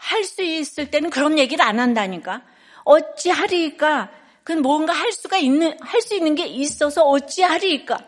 [0.00, 2.42] 할 수 있을 때는 그런 얘기를 안 한다니까.
[2.84, 4.10] 어찌 하리까
[4.42, 7.98] 그건 뭔가 할 수가 있는 할 수 있는 게 있어서 어찌 하리까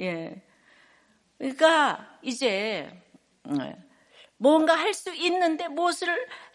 [0.00, 0.42] 예.
[1.38, 2.90] 그러니까 이제
[3.60, 3.76] 예.
[4.38, 6.08] 뭔가 할 수 있는데 무엇을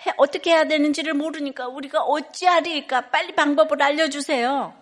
[0.06, 4.74] 해, 어떻게 해야 되는지를 모르니까 우리가 어찌하리까 빨리 방법을 알려주세요.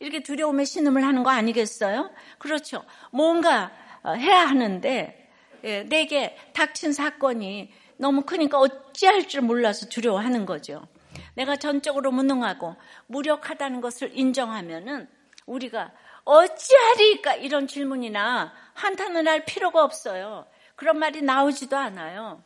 [0.00, 2.10] 이렇게 두려움에 신음을 하는 거 아니겠어요?
[2.38, 2.84] 그렇죠.
[3.12, 3.70] 뭔가
[4.02, 5.30] 어, 해야 하는데
[5.64, 10.86] 예, 내게 닥친 사건이 너무 크니까 어찌할 줄 몰라서 두려워하는 거죠.
[11.34, 12.76] 내가 전적으로 무능하고
[13.06, 15.08] 무력하다는 것을 인정하면은
[15.46, 15.92] 우리가
[16.24, 20.46] 어찌하리까 이런 질문이나 한탄을 할 필요가 없어요.
[20.76, 22.42] 그런 말이 나오지도 않아요.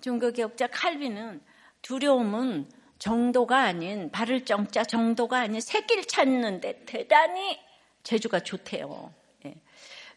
[0.00, 1.40] 종교개혁자 칼빈은
[1.82, 7.58] 두려움은 정도가 아닌 바를 정자 정도가 아닌 새길 찾는데 대단히
[8.04, 9.12] 재주가 좋대요.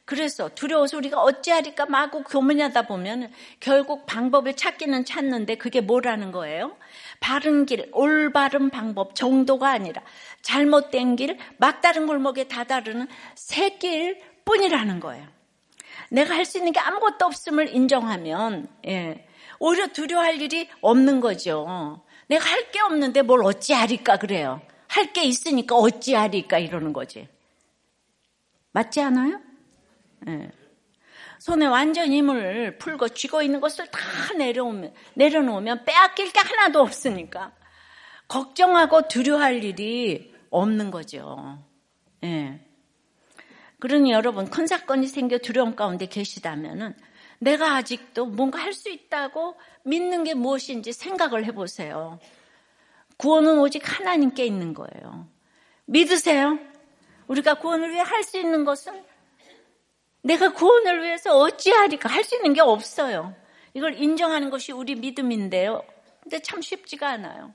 [0.05, 0.15] 예.
[0.15, 6.77] 그래서 두려워서 우리가 어찌하리까 마구 고민하다 보면 결국 방법을 찾기는 찾는데 그게 뭐라는 거예요?
[7.19, 10.01] 바른 길, 올바른 방법 정도가 아니라
[10.43, 15.27] 잘못된 길, 막다른 골목에 다다르는 새길 뿐이라는 거예요.
[16.11, 19.27] 내가 할 수 있는 게 아무것도 없음을 인정하면 예,
[19.59, 22.03] 오히려 두려워할 일이 없는 거죠.
[22.27, 24.61] 내가 할 게 없는데 뭘 어찌하리까 그래요.
[24.87, 27.27] 할 게 있으니까 어찌하리까 이러는 거지.
[28.71, 29.39] 맞지 않아요?
[30.27, 30.51] 예.
[31.39, 33.99] 손에 완전 힘을 풀고 쥐고 있는 것을 다
[34.37, 37.51] 내려오면, 내려놓으면 빼앗길 게 하나도 없으니까
[38.27, 41.59] 걱정하고 두려워할 일이 없는 거죠.
[42.23, 42.59] 예.
[43.79, 46.95] 그러니 여러분 큰 사건이 생겨 두려움 가운데 계시다면은
[47.39, 52.19] 내가 아직도 뭔가 할 수 있다고 믿는 게 무엇인지 생각을 해보세요.
[53.17, 55.27] 구원은 오직 하나님께 있는 거예요.
[55.85, 56.57] 믿으세요?
[57.27, 59.03] 우리가 구원을 위해 할 수 있는 것은
[60.25, 63.35] 내가 구원을 위해서 어찌하리까 할 수 있는 게 없어요.
[63.73, 65.83] 이걸 인정하는 것이 우리 믿음인데요.
[66.21, 67.53] 근데 참 쉽지가 않아요.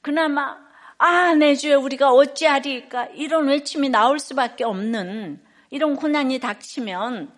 [0.00, 0.56] 그나마
[0.98, 7.32] 아, 내 주여 우리가 어찌하리까 이런 외침이 나올 수밖에 없는 이런 고난이 닥치면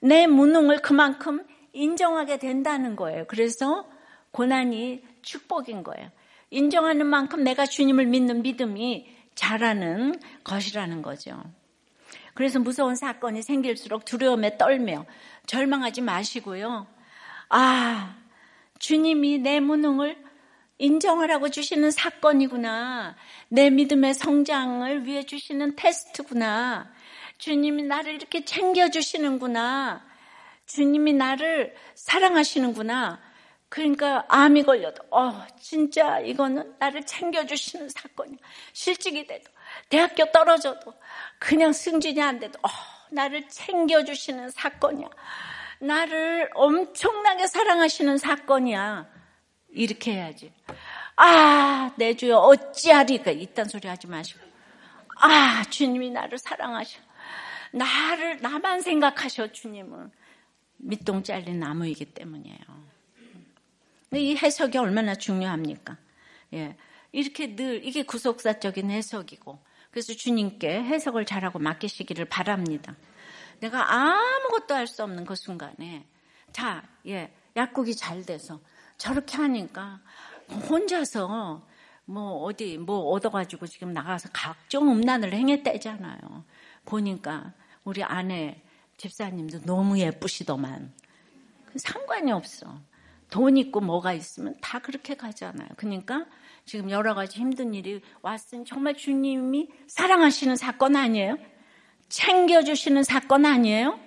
[0.00, 3.24] 내 무능을 그만큼 인정하게 된다는 거예요.
[3.26, 3.88] 그래서
[4.30, 6.10] 고난이 축복인 거예요.
[6.50, 11.42] 인정하는 만큼 내가 주님을 믿는 믿음이 자라는 것이라는 거죠.
[12.34, 15.04] 그래서 무서운 사건이 생길수록 두려움에 떨며
[15.46, 16.86] 절망하지 마시고요.
[17.48, 18.16] 아,
[18.78, 20.16] 주님이 내 무능을
[20.78, 23.16] 인정하라고 주시는 사건이구나.
[23.48, 26.90] 내 믿음의 성장을 위해 주시는 테스트구나.
[27.38, 30.04] 주님이 나를 이렇게 챙겨주시는구나.
[30.66, 33.20] 주님이 나를 사랑하시는구나.
[33.68, 38.38] 그러니까 암이 걸려도, 어, 진짜 이거는 나를 챙겨주시는 사건이야.
[38.72, 39.50] 실직이 돼도,
[39.88, 40.94] 대학교 떨어져도,
[41.38, 42.68] 그냥 승진이 안 돼도, 어,
[43.10, 45.08] 나를 챙겨주시는 사건이야.
[45.80, 49.08] 나를 엄청나게 사랑하시는 사건이야.
[49.70, 50.52] 이렇게 해야지.
[51.16, 54.40] 아, 내 주여 어찌하리까 이딴 소리 하지 마시고.
[55.20, 57.00] 아, 주님이 나를 사랑하셔.
[57.72, 60.10] 나를 나만 생각하셔 주님은.
[60.78, 62.58] 밑동 잘린 나무이기 때문이에요.
[64.12, 65.96] 이 해석이 얼마나 중요합니까?
[66.54, 66.76] 예.
[67.12, 69.58] 이렇게 늘 이게 구속사적인 해석이고
[69.90, 72.94] 그래서 주님께 해석을 잘하고 맡기시기를 바랍니다.
[73.60, 76.06] 내가 아무것도 할 수 없는 그 순간에
[76.52, 78.60] 자, 예, 약국이 잘 돼서
[78.96, 80.00] 저렇게 하니까
[80.68, 81.66] 혼자서
[82.06, 86.44] 뭐 어디 뭐 얻어가지고 지금 나가서 각종 음란을 행했다잖아요.
[86.84, 87.52] 보니까
[87.84, 88.62] 우리 아내
[88.96, 90.92] 집사님도 너무 예쁘시더만
[91.76, 92.80] 상관이 없어.
[93.30, 95.68] 돈 있고 뭐가 있으면 다 그렇게 가잖아요.
[95.76, 96.26] 그러니까
[96.70, 101.36] 지금 여러 가지 힘든 일이 왔으니 정말 주님이 사랑하시는 사건 아니에요?
[102.08, 103.98] 챙겨주시는 사건 아니에요?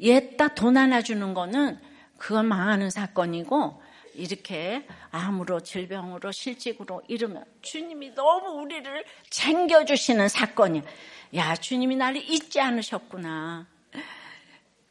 [0.00, 1.78] 옛다 돈 하나 주는 거는
[2.16, 3.82] 그건 망하는 사건이고
[4.14, 10.82] 이렇게 암으로 질병으로 실직으로 이러면 주님이 너무 우리를 챙겨주시는 사건이야.
[11.34, 13.66] 야 주님이 나를 잊지 않으셨구나.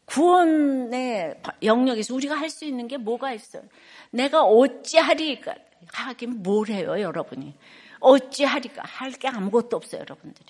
[0.06, 3.64] 구원의 영역에서 우리가 할 수 있는 게 뭐가 있어요?
[4.12, 5.56] 내가 어찌하리까
[5.94, 7.56] 하긴 뭘 해요 여러분이
[8.00, 10.46] 어찌하리까 할 게 아무것도 없어요 여러분들이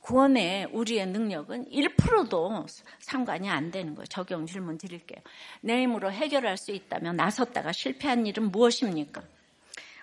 [0.00, 2.66] 구원의 우리의 능력은 1%도
[3.00, 4.06] 상관이 안 되는 거예요.
[4.06, 5.20] 적용 질문 드릴게요.
[5.62, 9.20] 내 힘으로 해결할 수 있다면 나섰다가 실패한 일은 무엇입니까?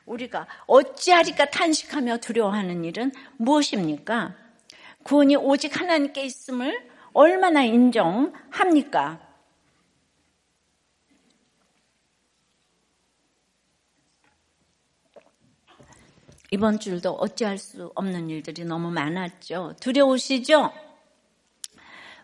[0.05, 4.35] 우리가 어찌하리까 탄식하며 두려워하는 일은 무엇입니까?
[5.03, 9.22] 구원이 오직 하나님께 있음을 얼마나 인정합니까?
[16.53, 19.73] 이번 줄도 어찌할 수 없는 일들이 너무 많았죠.
[19.79, 20.71] 두려우시죠?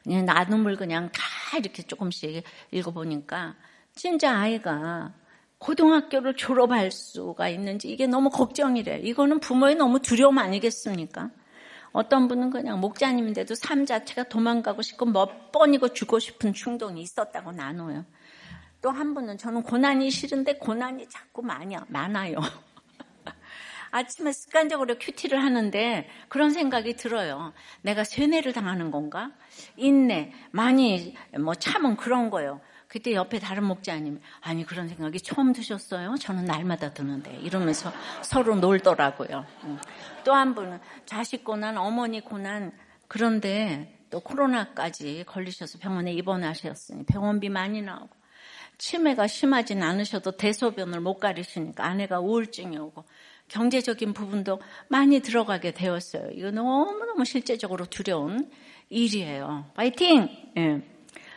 [0.06, 3.56] 나눔을 그냥 다 이렇게 조금씩 읽어보니까
[3.96, 5.16] 진짜 아이가
[5.58, 9.00] 고등학교를 졸업할 수가 있는지 이게 너무 걱정이래.
[9.00, 11.32] 이거는 부모의 너무 두려움 아니겠습니까?
[11.92, 18.06] 어떤 분은 그냥 목자님인데도 삶 자체가 도망가고 싶고 몇 번이고 죽고 싶은 충동이 있었다고 나눠요.
[18.84, 22.38] 또 한 분은 저는 고난이 싫은데 고난이 자꾸 많아요.
[23.92, 27.54] 아침에 습관적으로 큐티를 하는데 그런 생각이 들어요.
[27.82, 29.32] 내가 세뇌를 당하는 건가?
[29.78, 32.62] 인내, 많이 뭐 참은 그런 거요.
[32.88, 36.16] 그때 옆에 다른 목자님, 아니 그런 생각이 처음 드셨어요?
[36.20, 39.46] 저는 날마다 드는데 이러면서 서로 놀더라고요.
[40.24, 42.72] 또 한 분은 자식 고난, 어머니 고난
[43.08, 48.10] 그런데 또 코로나까지 걸리셔서 병원에 입원하셨으니 병원비 많이 나오고
[48.80, 53.06] 치매가 심하진 않으셔도 대소변을 못 가리시니까 아내가 우울증이 오고
[53.50, 56.30] 경제적인 부분도 많이 들어가게 되었어요.
[56.34, 58.50] 이거 너무너무 실제적으로 두려운
[58.90, 59.66] 일이에요.
[59.76, 60.30] 파이팅!
[60.58, 60.82] 예.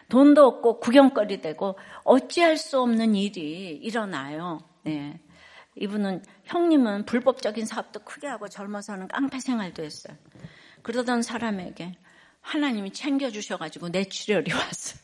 [0.09, 4.61] 돈도 없고 구경거리 되고 어찌할 수 없는 일이 일어나요.
[4.87, 5.19] 예.
[5.77, 10.17] 이분은 형님은 불법적인 사업도 크게 하고 젊어서는 깡패 생활도 했어요.
[10.83, 11.97] 그러던 사람에게
[12.43, 15.01] 하나님이 챙겨주셔가지고 뇌출혈이 왔어요.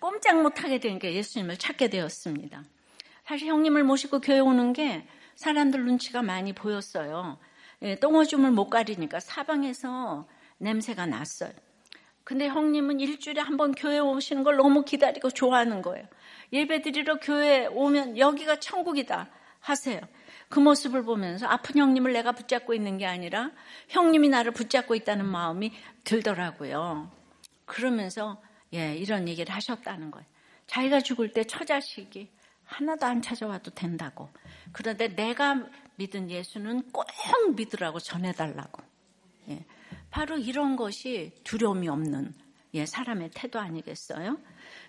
[0.00, 2.62] 꼼짝 못하게 되니까 예수님을 찾게 되었습니다.
[3.24, 7.38] 사실 형님을 모시고 교회 오는 게 사람들 눈치가 많이 보였어요.
[7.82, 10.26] 예, 똥오줌을 못 가리니까 사방에서
[10.58, 11.52] 냄새가 났어요.
[12.24, 16.06] 근데 형님은 일주일에 한 번 교회 오시는 걸 너무 기다리고 좋아하는 거예요.
[16.52, 19.28] 예배 드리러 교회 오면 여기가 천국이다
[19.60, 20.00] 하세요.
[20.48, 23.50] 그 모습을 보면서 아픈 형님을 내가 붙잡고 있는 게 아니라
[23.88, 25.72] 형님이 나를 붙잡고 있다는 마음이
[26.04, 27.10] 들더라고요.
[27.66, 28.40] 그러면서
[28.72, 30.26] 예, 이런 얘기를 하셨다는 거예요.
[30.66, 32.30] 자기가 죽을 때 처자식이
[32.64, 34.30] 하나도 안 찾아와도 된다고.
[34.72, 37.06] 그런데 내가 믿은 예수는 꼭
[37.54, 38.82] 믿으라고 전해달라고.
[39.50, 39.64] 예.
[40.10, 42.34] 바로 이런 것이 두려움이 없는
[42.74, 44.38] 예, 사람의 태도 아니겠어요?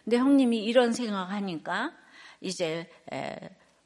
[0.04, 1.94] 근데 형님이 이런 생각하니까
[2.42, 3.36] 이제 에,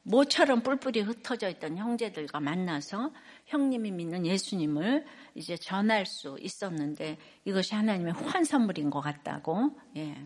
[0.02, 3.12] 모처럼 뿔뿔이 흩어져 있던 형제들과 만나서
[3.46, 9.78] 형님이 믿는 예수님을 이제 전할 수 있었는데 이것이 하나님의 환 선물인 것 같다고.
[9.96, 10.16] 예.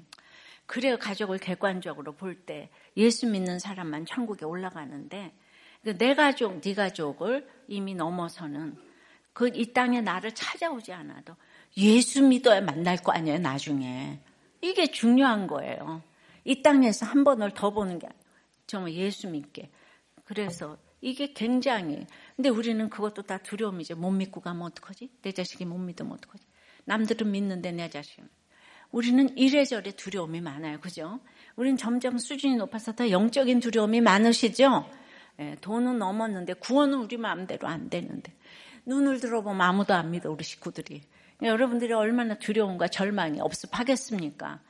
[0.67, 5.44] 그래야 가족을 객관적으로 볼 때 예수 믿는 사람만 천국에 올라가는데 그
[5.85, 8.77] 내 가족, 네 가족을 이미 넘어서는
[9.35, 11.35] 그 이 땅에 나를 찾아오지 않아도
[11.77, 14.21] 예수 믿어야 만날 거 아니에요, 나중에.
[14.63, 16.03] 이게 중요한 거예요.
[16.45, 18.09] 이 땅에서 한 번을 더 보는 게
[18.67, 19.71] 정말 예수 믿게.
[20.25, 23.97] 그래서 이게 굉장히 근데 우리는 그것도 다 두려움이죠.
[23.97, 25.11] 못 믿고 가면 어떡하지?
[25.23, 26.45] 내 자식이 못 믿으면 어떡하지?
[26.85, 28.29] 남들은 믿는데 내 자식은.
[28.93, 30.79] 우리는 이래저래 두려움이 많아요.
[30.81, 31.19] 그죠?
[31.57, 34.89] 우리는 점점 수준이 높아서 더 영적인 두려움이 많으시죠?
[35.41, 38.33] 예, 돈은 넘었는데 구원은 우리 마음대로 안 되는데
[38.87, 41.03] 눈을 들어보면 아무도 안 믿어 우리 식구들이.
[41.43, 44.61] 여러분들이 얼마나 두려움과 절망이 없습하겠습니까?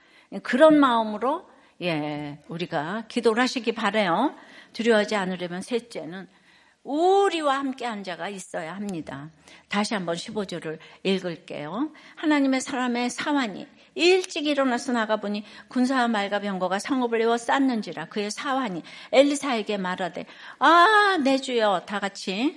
[0.43, 1.49] 그런 마음으로
[1.83, 4.35] 예, 우리가 기도를 하시기 바래요.
[4.73, 6.29] 두려워하지 않으려면 셋째는
[6.85, 9.31] 우리와 함께 한 자가 있어야 합니다.
[9.69, 11.91] 다시 한번 15절을 읽을게요.
[12.17, 19.77] 하나님의 사람의 사환이 일찍 일어나서 나가보니 군사와 말과 병거가 성읍을 에워 쌌는지라 그의 사환이 엘리사에게
[19.77, 20.27] 말하되
[20.59, 22.57] 아 내 주여 다 같이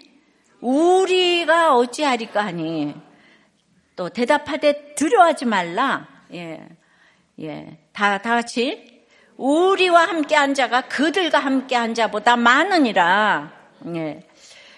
[0.62, 2.96] 우리가 어찌하리까 하니
[3.96, 6.68] 또 대답하되 두려워하지 말라 예,
[7.40, 9.06] 예, 다, 다 같이
[9.38, 13.54] 우리와 함께 한 자가 그들과 함께 한 자보다 많으니라
[13.96, 14.28] 예.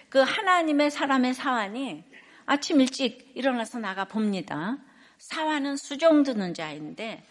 [0.09, 2.03] 그 하나님의 사람의 사환이
[2.45, 4.77] 아침 일찍 일어나서 나가 봅니다.
[5.19, 7.23] 사환은 수종 드는 자인데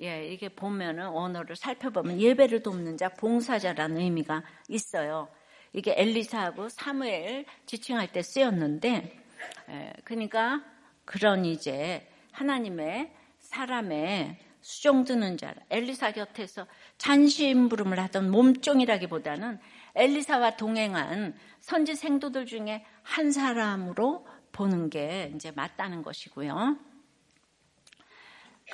[0.00, 5.28] 예, 이게 보면은 언어를 살펴보면 예배를 돕는 자, 봉사자라는 의미가 있어요.
[5.72, 9.22] 이게 엘리사하고 사무엘 지칭할 때 쓰였는데,
[9.70, 10.64] 예, 그러니까
[11.04, 16.66] 그런 이제 하나님의 사람의 수종 드는 자, 엘리사 곁에서
[16.98, 19.60] 잔심부름을 하던 몸종이라기보다는
[19.94, 26.93] 엘리사와 동행한 선지 생도들 중에 한 사람으로 보는 게 이제 맞다는 것이고요.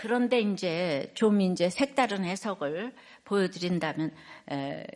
[0.00, 4.14] 그런데 이제 좀 이제 색다른 해석을 보여드린다면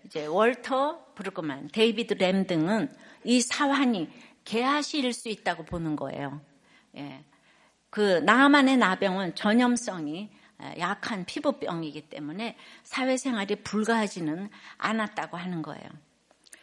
[0.06, 2.88] 이제 월터 브루그만, 데이비드 램 등은
[3.22, 4.08] 이 사환이
[4.44, 6.40] 개하시일 수 있다고 보는 거예요.
[6.96, 7.22] 예.
[7.90, 10.30] 그 나만의 나병은 전염성이
[10.78, 15.86] 약한 피부병이기 때문에 사회생활이 불가하지는 않았다고 하는 거예요.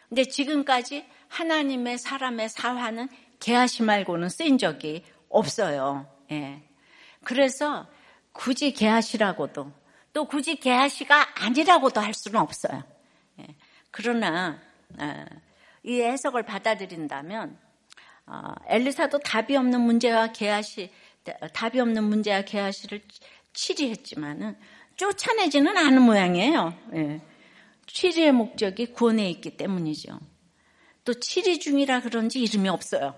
[0.08, 6.08] 근데 지금까지 하나님의 사람의 사화는 개하시 말고는 쓰인 적이 없어요.
[6.32, 6.64] 예.
[7.22, 7.86] 그래서
[8.32, 9.72] 굳이 개하시라고도
[10.12, 12.82] 또 굳이 개하시가 아니라고도 할 수는 없어요.
[13.40, 13.46] 예.
[13.90, 14.60] 그러나
[14.98, 15.24] 어,
[15.82, 17.58] 이 해석을 받아들인다면
[18.26, 20.90] 어, 엘리사도 답이 없는 문제와 개하시
[21.52, 23.02] 답이 없는 문제와 개하시를
[23.52, 24.56] 치리했지만은
[24.96, 26.74] 쫓아내지는 않은 모양이에요.
[26.94, 27.20] 예.
[27.86, 30.18] 치리의 목적이 구원에 있기 때문이죠.
[31.04, 33.14] 또 치리 중이라 그런지 이름이 없어요.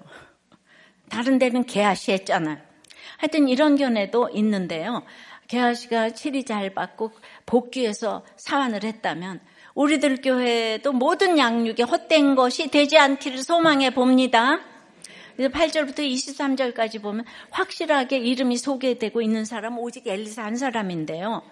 [1.08, 2.73] 다른 데는 개아시 했잖아요.
[3.18, 5.02] 하여튼 이런 견해도 있는데요.
[5.48, 7.12] 개아시가 치리 잘 받고
[7.46, 9.40] 복귀해서 사환을 했다면
[9.74, 14.60] 우리들 교회도 모든 양육에 헛된 것이 되지 않기를 소망해 봅니다.
[15.38, 21.42] 8절부터 23절까지 보면 확실하게 이름이 소개되고 있는 사람은 오직 엘리사 한 사람인데요.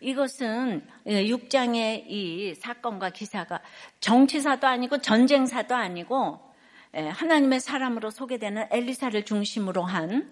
[0.00, 3.60] 이것은 6장의 예, 이 사건과 기사가
[4.00, 6.40] 정치사도 아니고 전쟁사도 아니고
[6.96, 10.30] 예, 하나님의 사람으로 소개되는 엘리사를 중심으로 한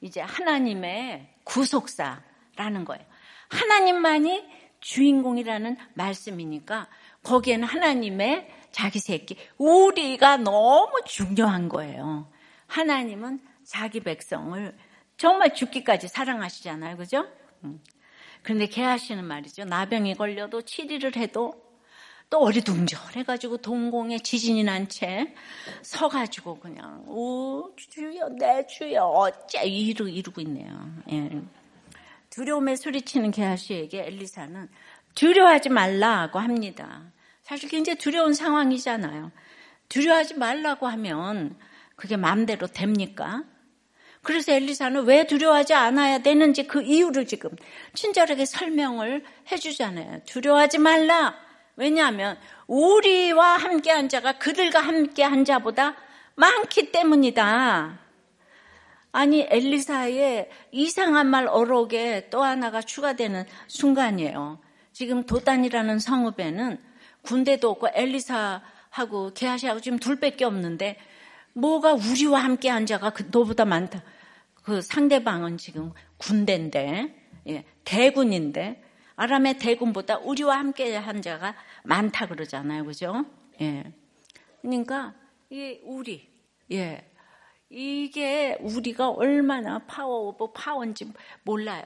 [0.00, 3.04] 이제 하나님의 구속사라는 거예요.
[3.48, 4.44] 하나님만이
[4.80, 6.88] 주인공이라는 말씀이니까
[7.22, 12.30] 거기에는 하나님의 자기 새끼, 우리가 너무 중요한 거예요.
[12.66, 14.76] 하나님은 자기 백성을
[15.16, 16.96] 정말 죽기까지 사랑하시잖아요.
[16.96, 17.26] 그죠?
[17.64, 17.82] 음.
[18.42, 19.64] 그런데 개하시는 말이죠.
[19.64, 21.65] 나병이 걸려도 치리를 해도
[22.28, 25.32] 또 어리둥절해가지고 동공에 지진이 난 채
[25.82, 30.90] 서가지고 그냥 오 주여 내 주여 어째 이루 이루고 있네요.
[31.12, 31.30] 예.
[32.30, 34.68] 두려움에 소리치는 개하시에게 엘리사는
[35.14, 37.02] 두려워하지 말라고 합니다.
[37.42, 39.30] 사실 굉장히 두려운 상황이잖아요.
[39.88, 41.56] 두려워하지 말라고 하면
[41.94, 43.44] 그게 마음대로 됩니까?
[44.22, 47.50] 그래서 엘리사는 왜 두려워하지 않아야 되는지 그 이유를 지금
[47.94, 50.22] 친절하게 설명을 해주잖아요.
[50.26, 51.45] 두려워하지 말라.
[51.76, 55.94] 왜냐하면 우리와 함께한 자가 그들과 함께한 자보다
[56.34, 57.98] 많기 때문이다.
[59.12, 64.60] 아니 엘리사의 이상한 말 어록에 또 하나가 추가되는 순간이에요.
[64.92, 66.78] 지금 도단이라는 성읍에는
[67.22, 70.98] 군대도 없고 엘리사하고 게하시하고 지금 둘밖에 없는데
[71.54, 74.02] 뭐가 우리와 함께한 자가 그 너보다 많다.
[74.62, 77.14] 그 상대방은 지금 군대인데,
[77.48, 78.82] 예, 대군인데,
[79.16, 81.54] 아람의 대군보다 우리와 함께 한 자가
[81.84, 82.84] 많다 그러잖아요.
[82.84, 83.24] 그죠?
[83.60, 83.92] 예.
[84.60, 85.14] 그러니까,
[85.50, 86.28] 이 우리,
[86.70, 87.10] 예.
[87.70, 91.12] 이게 우리가 얼마나 파워 오브 파워인지
[91.42, 91.82] 몰라요.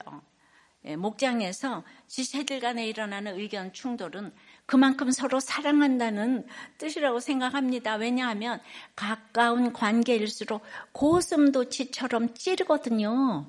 [0.86, 4.32] 예, 목장에서 지체들 간에 일어나는 의견 충돌은
[4.64, 6.46] 그만큼 서로 사랑한다는
[6.78, 7.96] 뜻이라고 생각합니다.
[7.96, 8.60] 왜냐하면
[8.96, 10.62] 가까운 관계일수록
[10.92, 13.46] 고슴도치처럼 찌르거든요.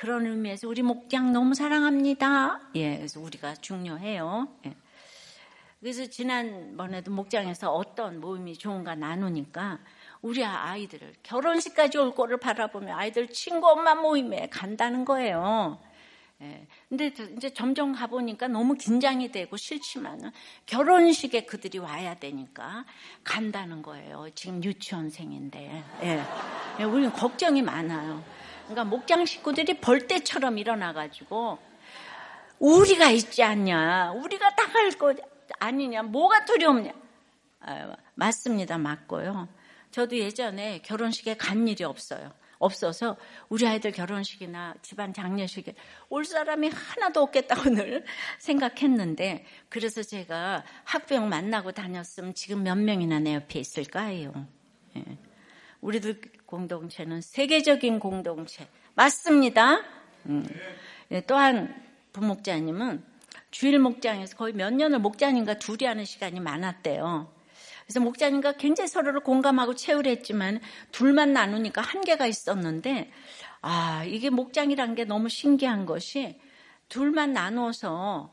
[0.00, 2.58] 그런 의미에서 우리 목장 너무 사랑합니다.
[2.74, 4.48] 예, 그래서 우리가 중요해요.
[4.64, 4.74] 예.
[5.78, 9.78] 그래서 지난번에도 목장에서 어떤 모임이 좋은가 나누니까
[10.22, 15.78] 우리 아이들을 결혼식까지 올 거를 바라보며 아이들 친구 엄마 모임에 간다는 거예요.
[16.40, 16.66] 예.
[16.88, 20.30] 근데 이제 점점 가보니까 너무 긴장이 되고 싫지만은
[20.64, 22.86] 결혼식에 그들이 와야 되니까
[23.22, 24.28] 간다는 거예요.
[24.34, 25.84] 지금 유치원생인데.
[26.04, 26.22] 예.
[26.78, 26.84] 예.
[26.84, 28.39] 우리는 걱정이 많아요.
[28.70, 31.58] 그러니까 목장 식구들이 벌떼처럼 일어나가지고
[32.60, 34.12] 우리가 있지 않냐.
[34.12, 35.12] 우리가 당할 거
[35.58, 36.02] 아니냐.
[36.04, 36.92] 뭐가 두려움냐.
[37.60, 38.78] 아, 맞습니다.
[38.78, 39.48] 맞고요.
[39.90, 42.32] 저도 예전에 결혼식에 간 일이 없어요.
[42.58, 43.16] 없어서
[43.48, 45.74] 우리 아이들 결혼식이나 집안 장례식에
[46.10, 48.04] 올 사람이 하나도 없겠다고 늘
[48.38, 54.46] 생각했는데 그래서 제가 학부형 만나고 다녔으면 지금 몇 명이나 내 옆에 있을까요?
[54.94, 55.29] 예.
[55.80, 59.82] 우리들 공동체는 세계적인 공동체 맞습니다.
[60.26, 60.46] 음.
[61.10, 61.74] 예, 또한
[62.12, 63.02] 부목자님은
[63.50, 67.32] 주일 목장에서 거의 몇 년을 목자님과 둘이 하는 시간이 많았대요.
[67.84, 70.60] 그래서 목자님과 굉장히 서로를 공감하고 채울했지만
[70.92, 73.10] 둘만 나누니까 한계가 있었는데
[73.62, 76.38] 아 이게 목장이란 게 너무 신기한 것이
[76.88, 78.32] 둘만 나눠서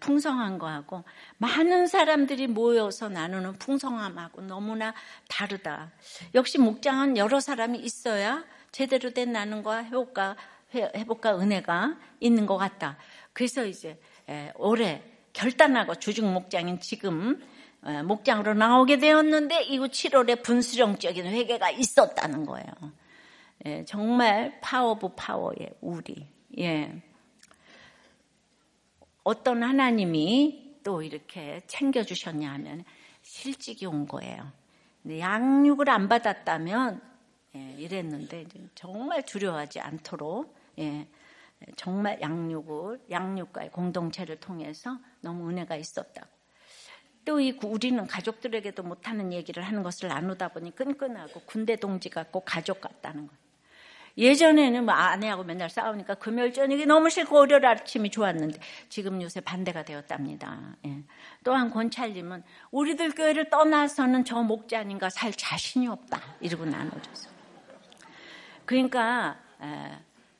[0.00, 1.04] 풍성한 거하고
[1.38, 4.94] 많은 사람들이 모여서 나누는 풍성함하고 너무나
[5.28, 5.92] 다르다.
[6.34, 10.36] 역시 목장은 여러 사람이 있어야 제대로 된 나눔과 회복과
[10.74, 12.96] 회복과 은혜가 있는 것 같다.
[13.32, 14.00] 그래서 이제
[14.56, 15.02] 올해
[15.32, 17.40] 결단하고 주중 목장인 지금
[17.86, 22.66] 예, 목장으로 나오게 되었는데 이후 7월에 분수령적인 회개가 있었다는 거예요.
[23.66, 26.26] 예, 정말 파워 오브 파워의 우리.
[26.58, 27.00] 예.
[29.28, 32.82] 어떤 하나님이 또 이렇게 챙겨주셨냐 하면
[33.20, 34.50] 실직이 온 거예요.
[35.06, 37.02] 양육을 안 받았다면
[37.54, 41.06] 예, 이랬는데 정말 두려워하지 않도록 예,
[41.76, 46.26] 정말 양육을 양육과의 공동체를 통해서 너무 은혜가 있었다고.
[47.26, 52.80] 또 이 우리는 가족들에게도 못하는 얘기를 하는 것을 나누다 보니 끈끈하고 군대 동지 같고 가족
[52.80, 53.47] 같다는 거예요.
[54.18, 58.58] 예전에는 뭐 아내하고 맨날 싸우니까 금요일 저녁이 너무 싫고 월요일 아침이 좋았는데
[58.88, 60.76] 지금 요새 반대가 되었답니다.
[60.86, 61.02] 예.
[61.44, 62.42] 또한 권찰님은
[62.72, 67.30] 우리들 교회를 떠나서는 저 목자님과 살 자신이 없다 이러고 나눠줘서
[68.64, 69.38] 그러니까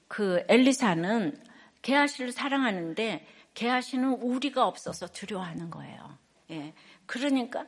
[0.08, 1.40] 그 엘리사는
[1.80, 6.18] 게하시를 사랑하는데 게하시는 우리가 없어서 두려워하는 거예요.
[6.50, 6.74] 예.
[7.06, 7.64] 그러니까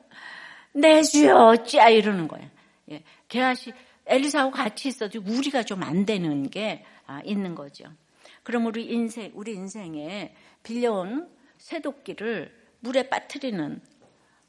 [0.72, 2.48] 내 주여 어찌야 이러는 거예요.
[2.90, 3.04] 예.
[3.28, 3.72] 게하시
[4.10, 7.84] 엘리사하고 같이 있어도 우리가 좀 안 되는 게 아, 있는 거죠.
[8.42, 13.80] 그럼 우리 인생 우리 인생에 빌려온 쇠도끼를 물에 빠뜨리는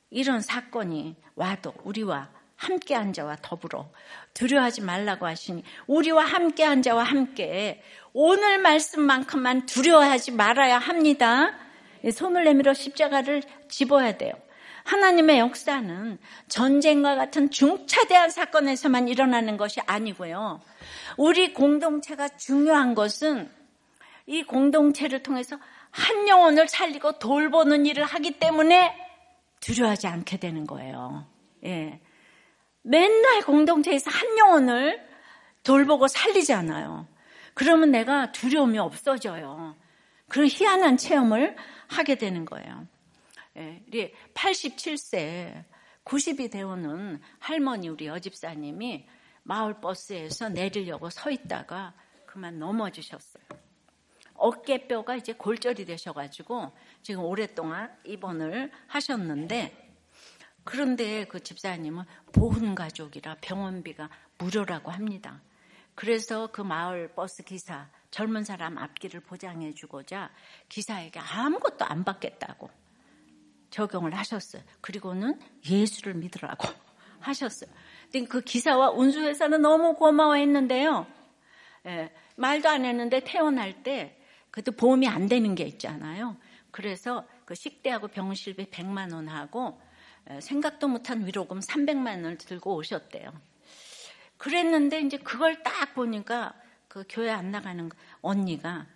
[0.09, 3.89] 이런 사건이 와도 우리와 함께 한 자와 더불어
[4.33, 7.81] 두려워하지 말라고 하시니 우리와 함께 한 자와 함께
[8.13, 11.53] 오늘 말씀만큼만 두려워하지 말아야 합니다.
[12.13, 14.33] 손을 내밀어 십자가를 집어야 돼요.
[14.83, 16.17] 하나님의 역사는
[16.47, 20.61] 전쟁과 같은 중차대한 사건에서만 일어나는 것이 아니고요.
[21.17, 23.49] 우리 공동체가 중요한 것은
[24.25, 25.57] 이 공동체를 통해서
[25.91, 28.95] 한 영혼을 살리고 돌보는 일을 하기 때문에
[29.59, 31.25] 두려워하지 않게 되는 거예요.
[31.65, 31.99] 예.
[32.81, 35.05] 맨날 공동체에서 한 영혼을
[35.63, 37.07] 돌보고 살리잖아요.
[37.53, 39.75] 그러면 내가 두려움이 없어져요.
[40.27, 41.55] 그런 희한한 체험을
[41.87, 42.87] 하게 되는 거예요.
[43.55, 45.65] 예, 87세,
[46.05, 49.07] 90이 되어는 할머니 우리 여집사님이
[49.43, 51.93] 마을 버스에서 내리려고 서 있다가
[52.25, 53.43] 그만 넘어지셨어요.
[54.35, 56.71] 어깨뼈가 이제 골절이 되셔가지고
[57.03, 59.91] 지금 오랫동안 입원을 하셨는데
[60.63, 65.41] 그런데 그 집사님은 보훈 가족이라 병원비가 무료라고 합니다.
[65.95, 70.31] 그래서 그 마을 버스 기사 젊은 사람 앞길을 보장해 주고자
[70.69, 72.69] 기사에게 아무것도 안 받겠다고
[73.71, 74.61] 적용을 하셨어요.
[74.81, 76.67] 그리고는 예수를 믿으라고
[77.19, 77.69] 하셨어요.
[78.29, 81.07] 그 기사와 운수회사는 너무 고마워했는데요.
[81.87, 84.17] 예, 말도 안 했는데 퇴원할 때
[84.51, 86.37] 그것도 보험이 안 되는 게 있잖아요.
[86.69, 89.81] 그래서 그 식대하고 병실비 100만 원하고
[90.29, 93.31] 예, 생각도 못한 위로금 300만 원을 들고 오셨대요.
[94.37, 96.53] 그랬는데 이제 그걸 딱 보니까
[96.87, 97.89] 그 교회 안 나가는
[98.21, 98.87] 언니가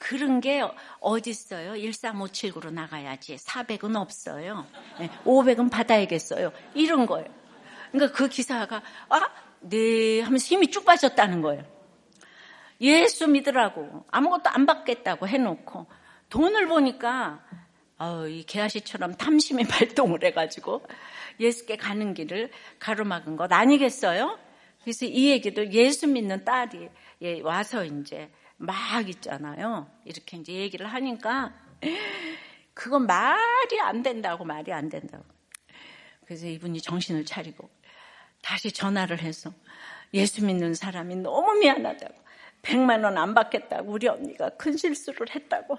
[0.00, 0.62] 그런 게
[0.98, 1.74] 어디 있어요?
[1.74, 3.36] 13579로 나가야지.
[3.36, 4.66] 400은 없어요.
[5.24, 6.52] 500은 받아야겠어요.
[6.74, 7.28] 이런 거예요.
[7.92, 9.20] 그러니까 그 기사가 아,
[9.60, 11.64] 네 하면서 힘이 쭉 빠졌다는 거예요.
[12.80, 15.86] 예수 믿으라고 아무것도 안 받겠다고 해놓고
[16.30, 17.44] 돈을 보니까
[17.98, 20.82] 어, 이 개아시처럼 탐심이 발동을 해가지고
[21.38, 24.38] 예수께 가는 길을 가로막은 것 아니겠어요?
[24.82, 26.88] 그래서 이 얘기를 예수 믿는 딸이
[27.20, 28.30] 예, 와서 이제
[28.60, 29.90] 막 있잖아요.
[30.04, 31.52] 이렇게 이제 얘기를 하니까
[32.74, 35.24] 그건 말이 안 된다고 말이 안 된다고.
[36.26, 37.70] 그래서 이분이 정신을 차리고
[38.42, 39.50] 다시 전화를 해서
[40.12, 42.14] 예수 믿는 사람이 너무 미안하다고.
[42.62, 45.78] 100만 원 안 받겠다고 우리 언니가 큰 실수를 했다고.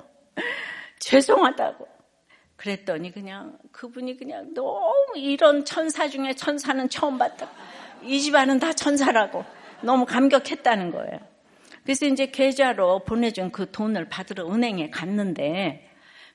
[0.99, 1.87] 죄송하다고.
[2.55, 7.47] 그랬더니 그냥 그분이 그냥 너무 이런 천사 중에 천사는 처음 봤다.
[8.03, 9.45] 이 집안은 다 천사라고
[9.81, 11.30] 너무 감격했다는 거예요.
[11.83, 15.89] 그래서 이제 계좌로 보내준 그 돈을 받으러 은행에 갔는데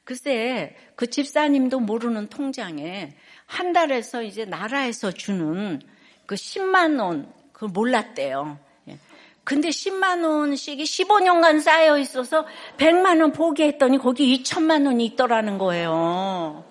[0.05, 3.15] 글쎄 그 집사님도 모르는 통장에
[3.47, 5.81] 한 달에서 이제 나라에서 주는
[6.27, 8.59] 그 10만 원 그걸 몰랐대요.
[8.89, 8.99] 예.
[9.45, 16.65] 근데 10만 원씩이 15년간 쌓여 있어서 100만 원 포기했더니 거기 2천만 원이 있더라는 거예요.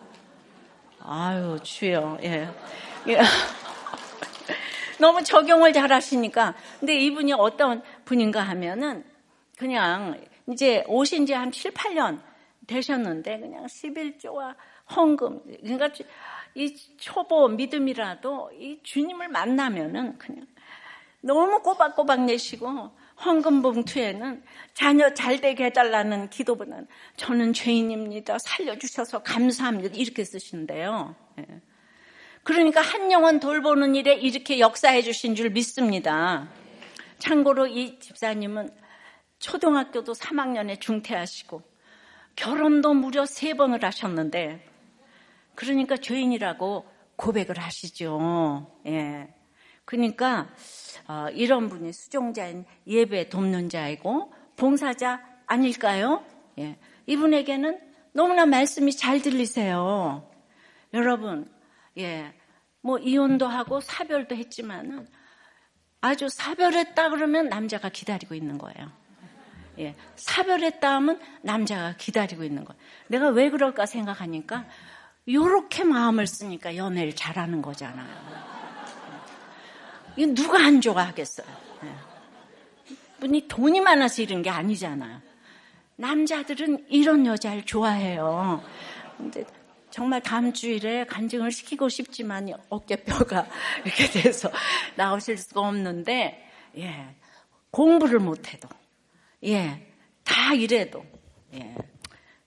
[0.99, 2.19] 아유, 주여.
[2.23, 2.49] 예.
[3.07, 3.19] 예.
[4.99, 6.53] 너무 적용을 잘 하시니까.
[6.79, 9.03] 근데 이분이 어떤 분인가 하면은
[9.57, 10.19] 그냥
[10.51, 12.21] 이제 오신 지 한 7, 8년
[12.67, 14.55] 되셨는데 그냥 11조와
[14.95, 15.41] 헌금.
[15.61, 15.89] 그러니까
[16.53, 20.45] 이 초보 믿음이라도 이 주님을 만나면은 그냥
[21.21, 22.91] 너무 꼬박꼬박 내시고
[23.25, 24.43] 헌금 봉투에는
[24.73, 26.87] 자녀 잘 되게 해달라는 기도보다는
[27.17, 28.37] 저는 죄인입니다.
[28.39, 29.95] 살려주셔서 감사합니다.
[29.95, 31.15] 이렇게 쓰신대요.
[31.39, 31.45] 예.
[32.43, 36.47] 그러니까 한 영혼 돌보는 일에 이렇게 역사해 주신 줄 믿습니다.
[37.17, 38.69] 참고로 이 집사님은
[39.39, 41.61] 초등학교도 3학년에 중퇴하시고
[42.35, 44.65] 결혼도 무려 세 번을 하셨는데
[45.55, 46.85] 그러니까 죄인이라고
[47.15, 48.71] 고백을 하시죠.
[48.87, 49.33] 예.
[49.85, 50.49] 그러니까
[51.07, 56.25] 어, 이런 분이 수종자인 예배 돕는 자이고 봉사자 아닐까요?
[56.59, 56.77] 예.
[57.05, 57.79] 이분에게는
[58.13, 60.29] 너무나 말씀이 잘 들리세요.
[60.93, 61.51] 여러분,
[61.97, 62.33] 예,
[62.81, 65.07] 뭐 이혼도 하고 사별도 했지만은
[66.05, 68.91] 아주 사별했다 그러면 남자가 기다리고 있는 거예요.
[69.79, 72.79] 예, 사별했다 하면 남자가 기다리고 있는 거예요.
[73.07, 74.65] 내가 왜 그럴까 생각하니까
[75.27, 78.55] 요렇게 마음을 쓰니까 연애를 잘하는 거잖아요.
[80.17, 81.47] 이 누가 안 좋아하겠어요?
[81.83, 81.95] 예.
[83.19, 85.21] 분이 돈이 많아서 이런 게 아니잖아요.
[85.97, 88.63] 남자들은 이런 여자를 좋아해요.
[89.17, 89.43] 근데
[89.95, 93.47] 정말 다음 주일에 간증을 시키고 싶지만 어깨뼈가
[93.85, 94.51] 이렇게 돼서
[94.97, 97.15] 나오실 수가 없는데, 예,
[97.71, 98.67] 공부를 못해도,
[99.45, 99.89] 예,
[100.25, 101.05] 다 이래도,
[101.53, 101.73] 예,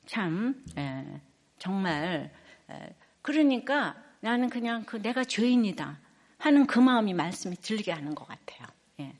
[0.05, 1.23] 참, 예,
[1.59, 2.31] 정말,
[2.71, 6.01] 예, 그러니까 나는 그냥 그 내가 죄인이다
[6.37, 8.69] 하는 그 마음이 말씀이 들리게 하는 것 같아요.
[9.01, 9.15] 예.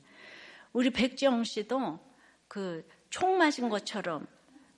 [0.71, 1.99] 우리 백지영 씨도
[2.47, 4.27] 그 총 맞은 것처럼,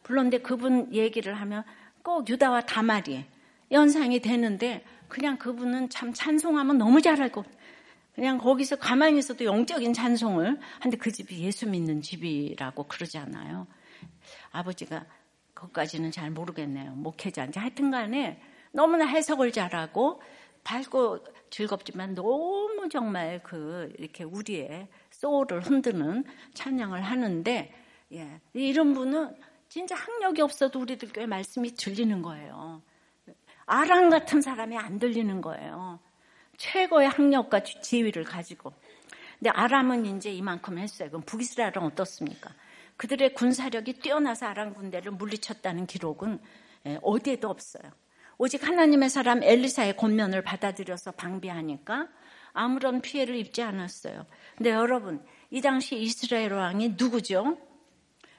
[0.08, 1.66] 물론 근데 그분 얘기를 하면
[2.02, 3.26] 꼭 유다와 다말이
[3.72, 7.44] 연상이 되는데 그냥 그분은 참 찬송하면 너무 잘하고
[8.14, 13.68] 그냥 거기서 가만히 있어도 영적인 찬송을 하는데 그 집이 예수 믿는 집이라고 그러잖아요.
[14.52, 15.06] 아버지가
[15.54, 16.92] 그것까지는 잘 모르겠네요.
[16.94, 18.42] 목회자인지 하여튼 간에
[18.72, 20.22] 너무나 해석을 잘하고
[20.64, 27.74] 밝고 즐겁지만 너무 정말 그 이렇게 우리의 소울을 흔드는 찬양을 하는데
[28.14, 29.36] 예, 이런 분은
[29.70, 32.82] 진짜 학력이 없어도 우리들 교회 말씀이 들리는 거예요.
[33.72, 36.00] 아랑 같은 사람이 안 들리는 거예요.
[36.58, 38.74] 최고의 학력과 지위를 가지고.
[39.40, 41.08] 근데 아람은 이제 이만큼 했어요.
[41.08, 42.52] 그럼 북이스라엘은 어떻습니까?
[42.98, 46.40] 그들의 군사력이 뛰어나서 아람 군대를 물리쳤다는 기록은
[46.88, 47.84] 예, 어디에도 없어요.
[48.38, 52.10] 오직 하나님의 사람 엘리사의 권면을 받아들여서 방비하니까
[52.52, 54.26] 아무런 피해를 입지 않았어요.
[54.58, 57.58] 근데 여러분, 이 당시 이스라엘 왕이 누구죠?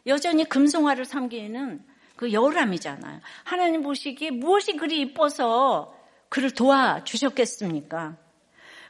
[0.06, 3.20] 여전히 금송아를 섬기는 그 여람이잖아요.
[3.44, 5.94] 하나님 보시기에 무엇이 그리 이뻐서
[6.28, 8.16] 그를 도와주셨겠습니까?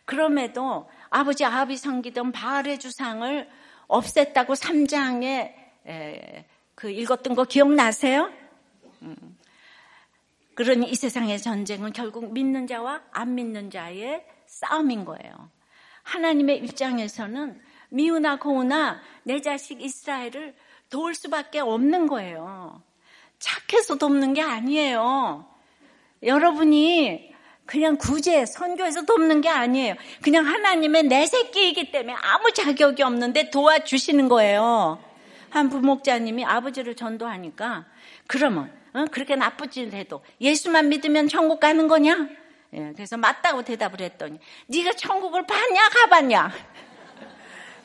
[0.05, 3.49] 그럼에도 아버지 아비 섬기던 바알의 주상을
[3.89, 5.53] 없앴다고 3장에
[6.75, 8.31] 그 읽었던 거 기억나세요?
[9.03, 9.39] 음.
[10.55, 15.51] 그러니 이 세상의 전쟁은 결국 믿는 자와 안 믿는 자의 싸움인 거예요.
[16.03, 20.55] 하나님의 입장에서는 미우나 고우나 내 자식 이스라엘을
[20.91, 22.83] 도울 수밖에 없는 거예요.
[23.43, 25.45] 착해서 돕는 게 아니에요.
[26.23, 27.33] 여러분이
[27.67, 29.95] 그냥 구제, 선교에서 돕는 게 아니에요.
[30.23, 35.03] 그냥 하나님의 내 새끼이기 때문에 아무 자격이 없는데 도와주시는 거예요.
[35.51, 37.85] 한 부목자님이 아버지를 전도하니까
[38.27, 39.05] 그러면 어?
[39.11, 42.29] 그렇게 나쁘지 해도 예수만 믿으면 천국 가는 거냐?
[42.75, 44.39] 예, 그래서 맞다고 대답을 했더니
[44.69, 46.53] 네가 천국을 봤냐 가봤냐?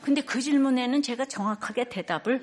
[0.02, 2.42] 근데 그 질문에는 제가 정확하게 대답을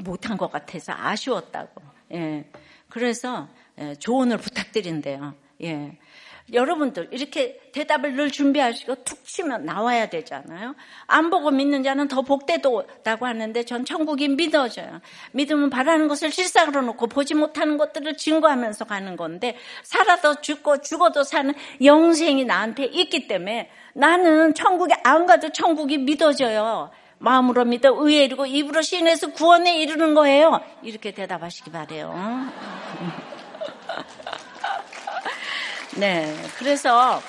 [0.00, 1.99] 못한 것 같아서 아쉬웠다고.
[2.12, 2.44] 예.
[2.88, 3.48] 그래서
[3.78, 5.34] 예, 조언을 부탁드린대요.
[5.62, 5.98] 예.
[6.52, 10.74] 여러분들 이렇게 대답을 늘 준비하시고 툭 치면 나와야 되잖아요.
[11.06, 15.00] 안 보고 믿는 자는 더 복되다고 하는데 전 천국이 믿어져요.
[15.32, 21.54] 믿으면 바라는 것을 실상으로 놓고 보지 못하는 것들을 증거하면서 가는 건데 살아도 죽고 죽어도 사는
[21.82, 26.90] 영생이 나한테 있기 때문에 나는 천국에 안 가도 천국이 믿어져요.
[27.24, 30.60] 마음으로 믿어 의에 이르고 입으로 신에서 구원에 이르는 거예요.
[30.82, 32.14] 이렇게 대답하시기 바래요.
[35.98, 36.34] 네.
[36.58, 37.20] 그래서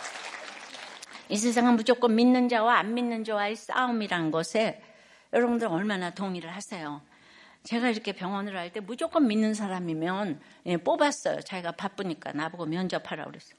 [1.27, 4.81] 이 세상은 무조건 믿는 자와 안 믿는 자와의 싸움이란 것에
[5.33, 7.01] 여러분들 얼마나 동의를 하세요?
[7.63, 11.41] 제가 이렇게 병원을 할 때 무조건 믿는 사람이면 예, 뽑았어요.
[11.41, 13.55] 자기가 바쁘니까 나보고 면접하라 그랬어요.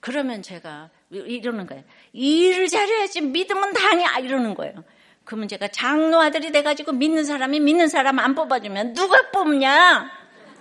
[0.00, 1.82] 그러면 제가 이러는 거예요.
[2.12, 4.84] 일을 잘해야지 믿으면 다냐 이러는 거예요.
[5.30, 10.10] 그러면 제가 장로 아들이 돼가지고 믿는 사람이 믿는 사람 안 뽑아주면 누가 뽑냐?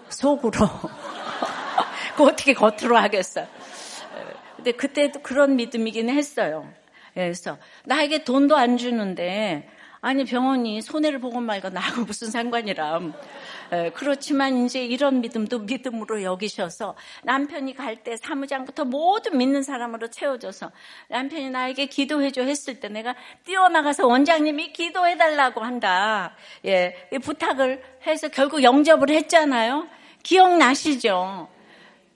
[0.09, 0.69] 속으로.
[2.15, 3.47] 그 어떻게 겉으로 하겠어요.
[4.55, 6.71] 근데 그때도 그런 믿음이긴 했어요.
[7.15, 9.67] 그래서 나에게 돈도 안 주는데
[10.01, 13.13] 아니 병원이 손해를 보고 말고 나하고 무슨 상관이람.
[13.95, 20.71] 그렇지만 이제 이런 믿음도 믿음으로 여기셔서 남편이 갈 때 사무장부터 모두 믿는 사람으로 채워줘서
[21.09, 26.33] 남편이 나에게 기도해줘 했을 때 내가 뛰어나가서 원장님이 기도해달라고 한다.
[26.65, 29.87] 예, 부탁을 해서 결국 영접을 했잖아요.
[30.23, 31.49] 기억나시죠?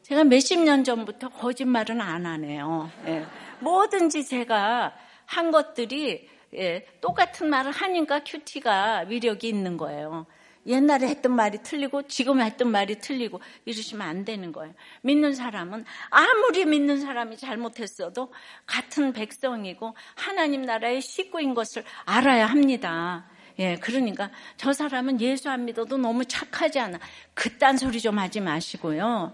[0.03, 2.89] 제가 몇십 년 전부터 거짓말은 안 하네요.
[3.07, 3.25] 예.
[3.59, 4.93] 뭐든지 제가
[5.25, 10.26] 한 것들이 예, 똑같은 말을 하니까 큐티가 위력이 있는 거예요.
[10.66, 14.74] 옛날에 했던 말이 틀리고 지금 했던 말이 틀리고 이러시면 안 되는 거예요.
[15.01, 18.32] 믿는 사람은 아무리 믿는 사람이 잘못했어도
[18.66, 23.26] 같은 백성이고 하나님 나라의 식구인 것을 알아야 합니다.
[23.60, 26.97] 예, 그러니까 저 사람은 예수 안 믿어도 너무 착하지 않아.
[27.36, 29.34] 그딴 소리 좀 하지 마시고요.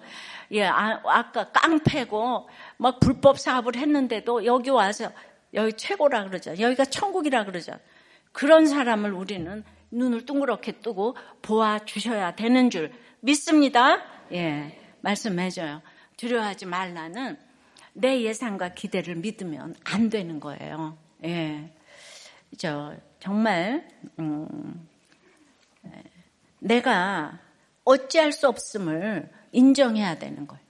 [0.52, 5.12] 예, 아, 아까 깡패고 막 불법 사업을 했는데도 여기 와서
[5.54, 6.52] 여기 최고라 그러죠.
[6.60, 7.74] 여기가 천국이라 그러죠.
[8.32, 12.92] 그런 사람을 우리는 눈을 둥그렇게 뜨고 보아 주셔야 되는 줄
[13.22, 14.04] 믿습니다.
[14.32, 15.82] 예, 말씀해줘요.
[16.18, 17.38] 두려워하지 말라는
[17.94, 20.98] 내 예상과 기대를 믿으면 안 되는 거예요.
[21.26, 21.72] 예,
[22.58, 23.88] 저 정말
[24.20, 24.88] 음,
[25.86, 26.04] 예,
[26.60, 27.40] 내가
[27.84, 30.64] 어찌할 수 없음을 인정해야 되는 거예요.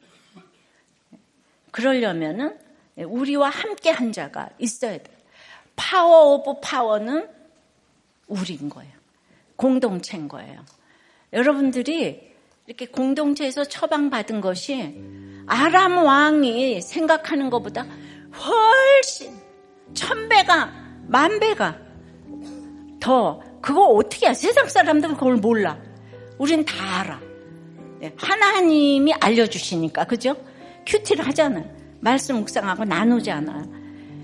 [1.71, 2.57] 그러려면은
[3.05, 5.17] 우리와 함께 한 자가 있어야 돼요.
[5.75, 7.27] 파워 오브 파워는
[8.27, 8.91] 우리인 거예요.
[9.55, 10.63] 공동체인 거예요.
[11.33, 12.33] 여러분들이
[12.67, 15.01] 이렇게 공동체에서 처방받은 것이
[15.47, 17.85] 아람 왕이 생각하는 것보다
[18.35, 19.35] 훨씬
[19.93, 20.71] 천 배가
[21.07, 21.77] 만 배가
[22.99, 24.33] 더 그거 어떻게 해?
[24.33, 25.77] 세상 사람들은 그걸 몰라.
[26.37, 27.19] 우린 다 알아.
[27.99, 30.35] 네, 하나님이 알려주시니까, 그죠?
[30.85, 31.78] 큐티를 하잖아요.
[32.01, 33.63] 말씀 묵상하고 나누잖아요.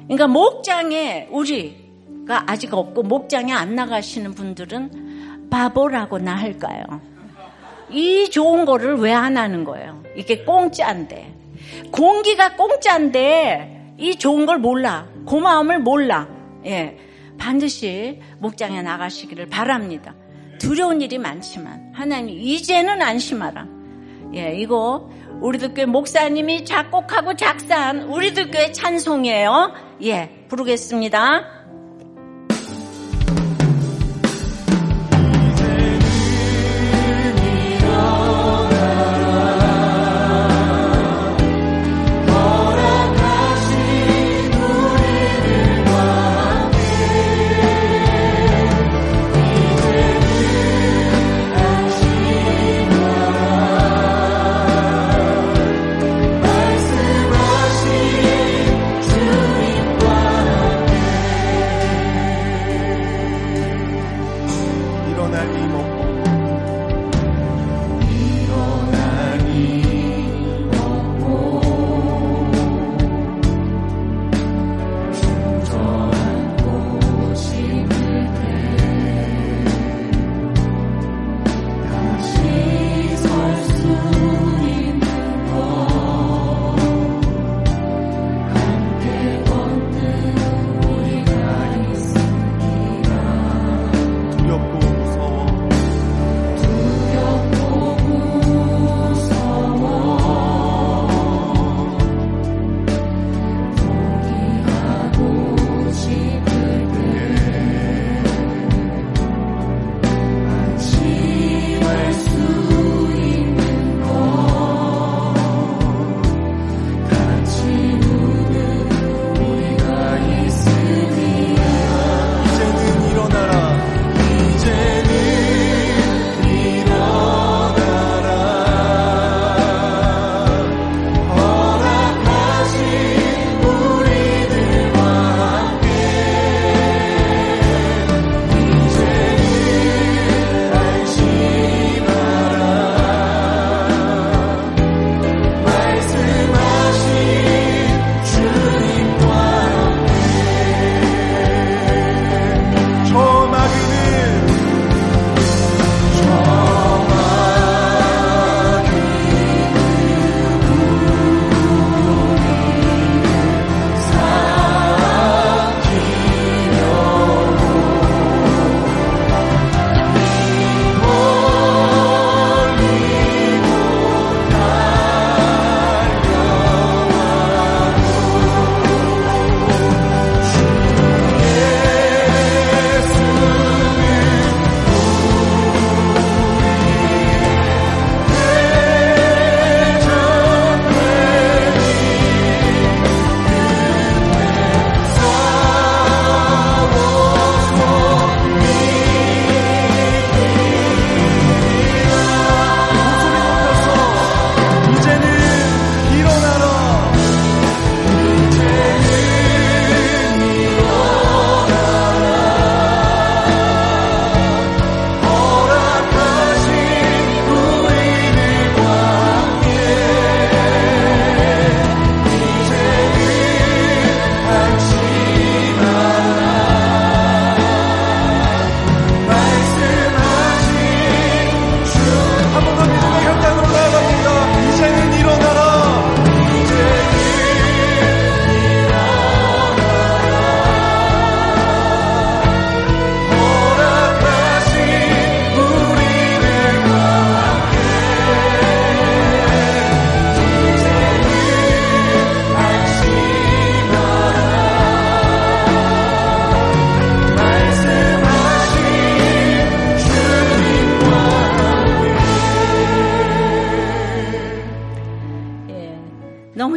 [0.04, 6.84] 그러니까 목장에 우리가 아직 없고 목장에 안 나가시는 분들은 바보라고나 할까요?
[7.90, 10.04] 이 좋은 거를 왜 안 하는 거예요?
[10.16, 11.34] 이게 공짜인데.
[11.92, 15.08] 공기가 공짜인데 이 좋은 걸 몰라.
[15.26, 16.28] 고마움을 몰라.
[16.66, 16.98] 예.
[17.38, 20.16] 반드시 목장에 나가시기를 바랍니다.
[20.60, 23.68] 두려운 일이 많지만 하나님 이제는 안심하라.
[24.36, 25.10] 예, 이거
[25.42, 29.74] 우리들 교회 목사님이 작곡하고 작사한 우리들 교회 찬송이에요.
[30.04, 31.55] 예, 부르겠습니다.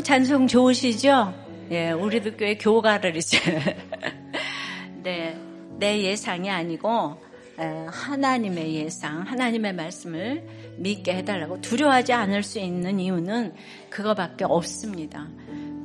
[0.03, 1.35] 찬송 좋으시죠?
[1.71, 3.39] 예, 우리도 교회 교가를 이제.
[5.03, 5.39] 네,
[5.79, 7.17] 내 예상이 아니고,
[7.91, 10.45] 하나님의 예상, 하나님의 말씀을
[10.77, 13.55] 믿게 해달라고 두려워하지 않을 수 있는 이유는
[13.91, 15.29] 그거밖에 없습니다.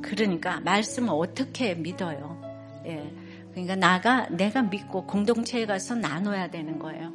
[0.00, 2.40] 그러니까 말씀을 어떻게 믿어요?
[2.86, 3.12] 예.
[3.50, 7.12] 그러니까 나가 내가 믿고 공동체에 가서 나눠야 되는 거예요.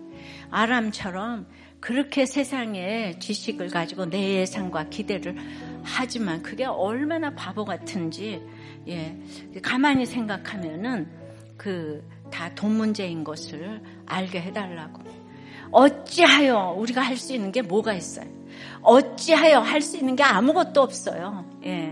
[0.49, 1.47] 아람처럼
[1.79, 5.35] 그렇게 세상에 지식을 가지고 내 예상과 기대를
[5.83, 8.41] 하지만 그게 얼마나 바보 같은지
[8.87, 9.17] 예
[9.61, 11.07] 가만히 생각하면은
[11.57, 15.01] 그 다 돈 문제인 것을 알게 해달라고
[15.71, 18.27] 어찌하여 우리가 할 수 있는 게 뭐가 있어요?
[18.81, 21.45] 어찌하여 할 수 있는 게 아무것도 없어요.
[21.65, 21.91] 예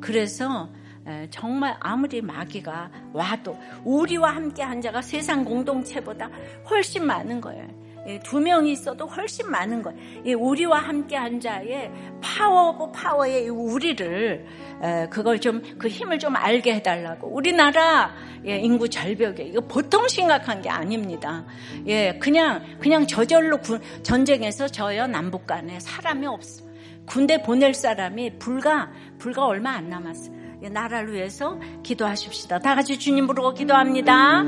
[0.00, 0.68] 그래서
[1.30, 6.28] 정말 아무리 마귀가 와도 우리와 함께 한 자가 세상 공동체보다
[6.68, 7.66] 훨씬 많은 거예요.
[8.06, 10.38] 예, 두 명이 있어도 훨씬 많은 거예요.
[10.38, 11.90] 우리와 함께 한 자의
[12.20, 14.46] 파워 오브 파워의 우리를
[15.10, 17.28] 그걸 좀 그 힘을 좀 알게 해달라고.
[17.28, 18.14] 우리나라
[18.46, 21.44] 예, 인구 절벽에 이거 보통 심각한 게 아닙니다.
[21.86, 23.58] 예, 그냥 그냥 저절로
[24.02, 26.64] 전쟁에서 저여 남북 간에 사람이 없어.
[27.06, 30.30] 군대 보낼 사람이 불과 불과 얼마 안 남았어.
[30.60, 32.58] 나라를 위해서 기도하십시다.
[32.58, 34.42] 다 같이 주님 부르고 기도합니다.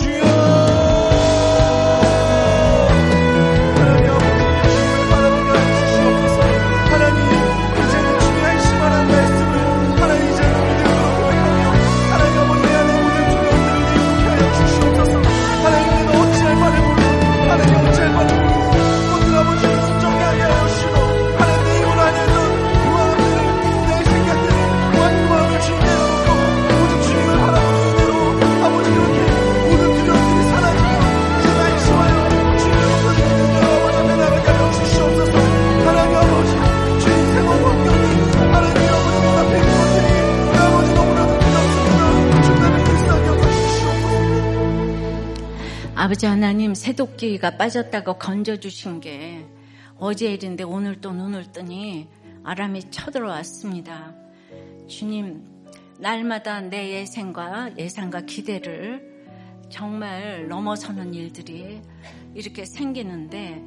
[0.00, 1.15] 주여.
[46.16, 49.44] 아버지 하나님 새도끼가 빠졌다고 건져주신 게
[49.98, 52.08] 어제 일인데 오늘 또 눈을 뜨니
[52.42, 54.14] 아람이 쳐들어왔습니다.
[54.88, 55.44] 주님,
[55.98, 59.26] 날마다 내 예상과 예상과 기대를
[59.68, 61.82] 정말 넘어서는 일들이
[62.34, 63.62] 이렇게 생기는데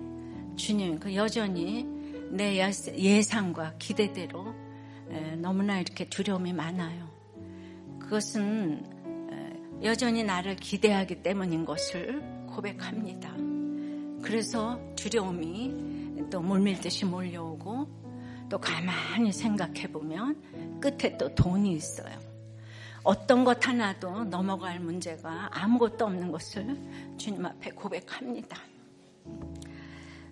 [0.55, 1.85] 주님, 그 여전히
[2.31, 4.55] 내 예상과 기대대로
[5.37, 7.11] 너무나 이렇게 두려움이 많아요.
[7.99, 8.83] 그것은
[9.83, 13.33] 여전히 나를 기대하기 때문인 것을 고백합니다.
[14.21, 17.87] 그래서 두려움이 또 물밀듯이 몰려오고
[18.49, 22.17] 또 가만히 생각해 보면 끝에 또 돈이 있어요.
[23.03, 26.75] 어떤 것 하나도 넘어갈 문제가 아무것도 없는 것을
[27.17, 28.57] 주님 앞에 고백합니다.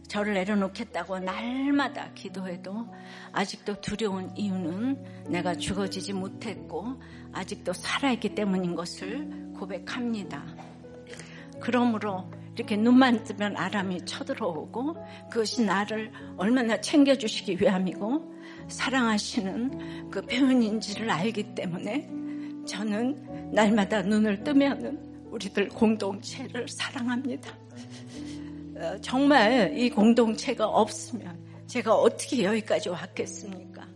[0.07, 2.87] 저를 내려놓겠다고 날마다 기도해도
[3.31, 7.01] 아직도 두려운 이유는 내가 죽어지지 못했고
[7.33, 10.45] 아직도 살아있기 때문인 것을 고백합니다.
[11.59, 14.95] 그러므로 이렇게 눈만 뜨면 아람이 쳐들어오고
[15.29, 18.33] 그것이 나를 얼마나 챙겨주시기 위함이고
[18.67, 22.09] 사랑하시는 그 표현인지를 알기 때문에
[22.65, 24.99] 저는 날마다 눈을 뜨면은
[25.29, 27.51] 우리들 공동체를 사랑합니다.
[28.75, 31.37] 어, 정말 이 공동체가 없으면
[31.67, 33.87] 제가 어떻게 여기까지 왔겠습니까?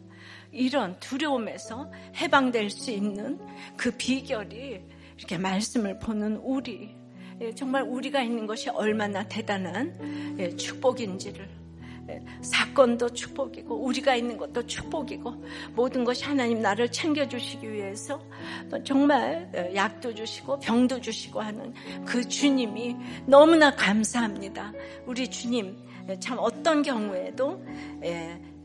[0.51, 3.39] 이런 두려움에서 해방될 수 있는
[3.77, 4.81] 그 비결이
[5.17, 7.00] 이렇게 말씀을 보는 우리, 예,
[7.55, 11.61] 정말 우리가 있는 것이 얼마나 대단한 예, 축복인지를
[12.41, 15.33] 사건도 축복이고 우리가 있는 것도 축복이고
[15.75, 18.21] 모든 것이 하나님 나를 챙겨주시기 위해서
[18.83, 21.73] 정말 어, 약도 주시고 병도 주시고 하는
[22.05, 24.73] 그 주님이 너무나 감사합니다.
[25.05, 25.77] 우리 주님
[26.19, 27.63] 참 어떤 경우에도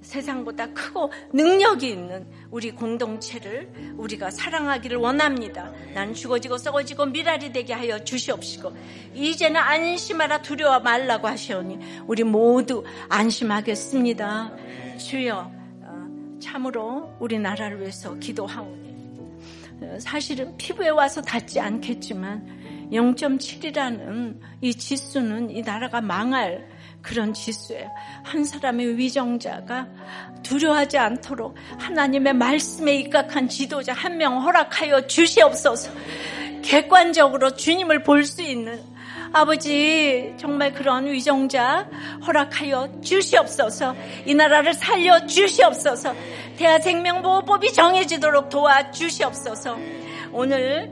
[0.06, 5.72] 세상보다 크고 능력이 있는 우리 공동체를 우리가 사랑하기를 원합니다.
[5.94, 8.72] 난 죽어지고 썩어지고 미랄이 되게 하여 주시옵시고
[9.14, 14.52] 이제는 안심하라 두려워 말라고 하시오니 우리 모두 안심하겠습니다.
[14.98, 15.52] 주여
[15.82, 18.86] 어, 참으로 우리나라를 위해서 기도하오니
[19.82, 26.75] 어, 사실은 피부에 와서 닿지 않겠지만 0.7이라는 이 지수는 이 나라가 망할
[27.06, 27.88] 그런 지수예요.
[28.24, 29.86] 한 사람의 위정자가
[30.42, 35.92] 두려워하지 않도록 하나님의 말씀에 입각한 지도자 한 명 허락하여 주시옵소서.
[36.62, 38.80] 객관적으로 주님을 볼 수 있는
[39.32, 41.88] 아버지 정말 그런 위정자
[42.26, 43.94] 허락하여 주시옵소서.
[44.24, 46.14] 이 나라를 살려 주시옵소서.
[46.56, 49.78] 대한생명보호법이 정해지도록 도와 주시옵소서.
[50.32, 50.90] 오늘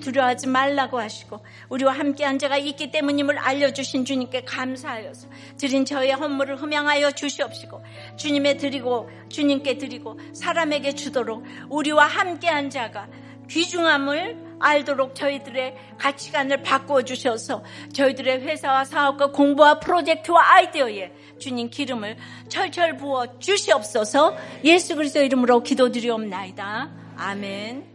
[0.00, 7.12] 두려워하지 말라고 하시고 우리와 함께한 자가 있기 때문임을 알려주신 주님께 감사하여서 드린 저의 헌물을 흠양하여
[7.12, 7.82] 주시옵시고
[8.16, 13.08] 주님의 드리고 주님께 드리고 사람에게 주도록 우리와 함께한 자가
[13.48, 22.16] 귀중함을 알도록 저희들의 가치관을 바꾸어 주셔서 저희들의 회사와 사업과 공부와 프로젝트와 아이디어에 주님 기름을
[22.48, 26.90] 철철 부어 주시옵소서 예수 그리스도 이름으로 기도드리옵나이다.
[27.16, 27.89] 아멘.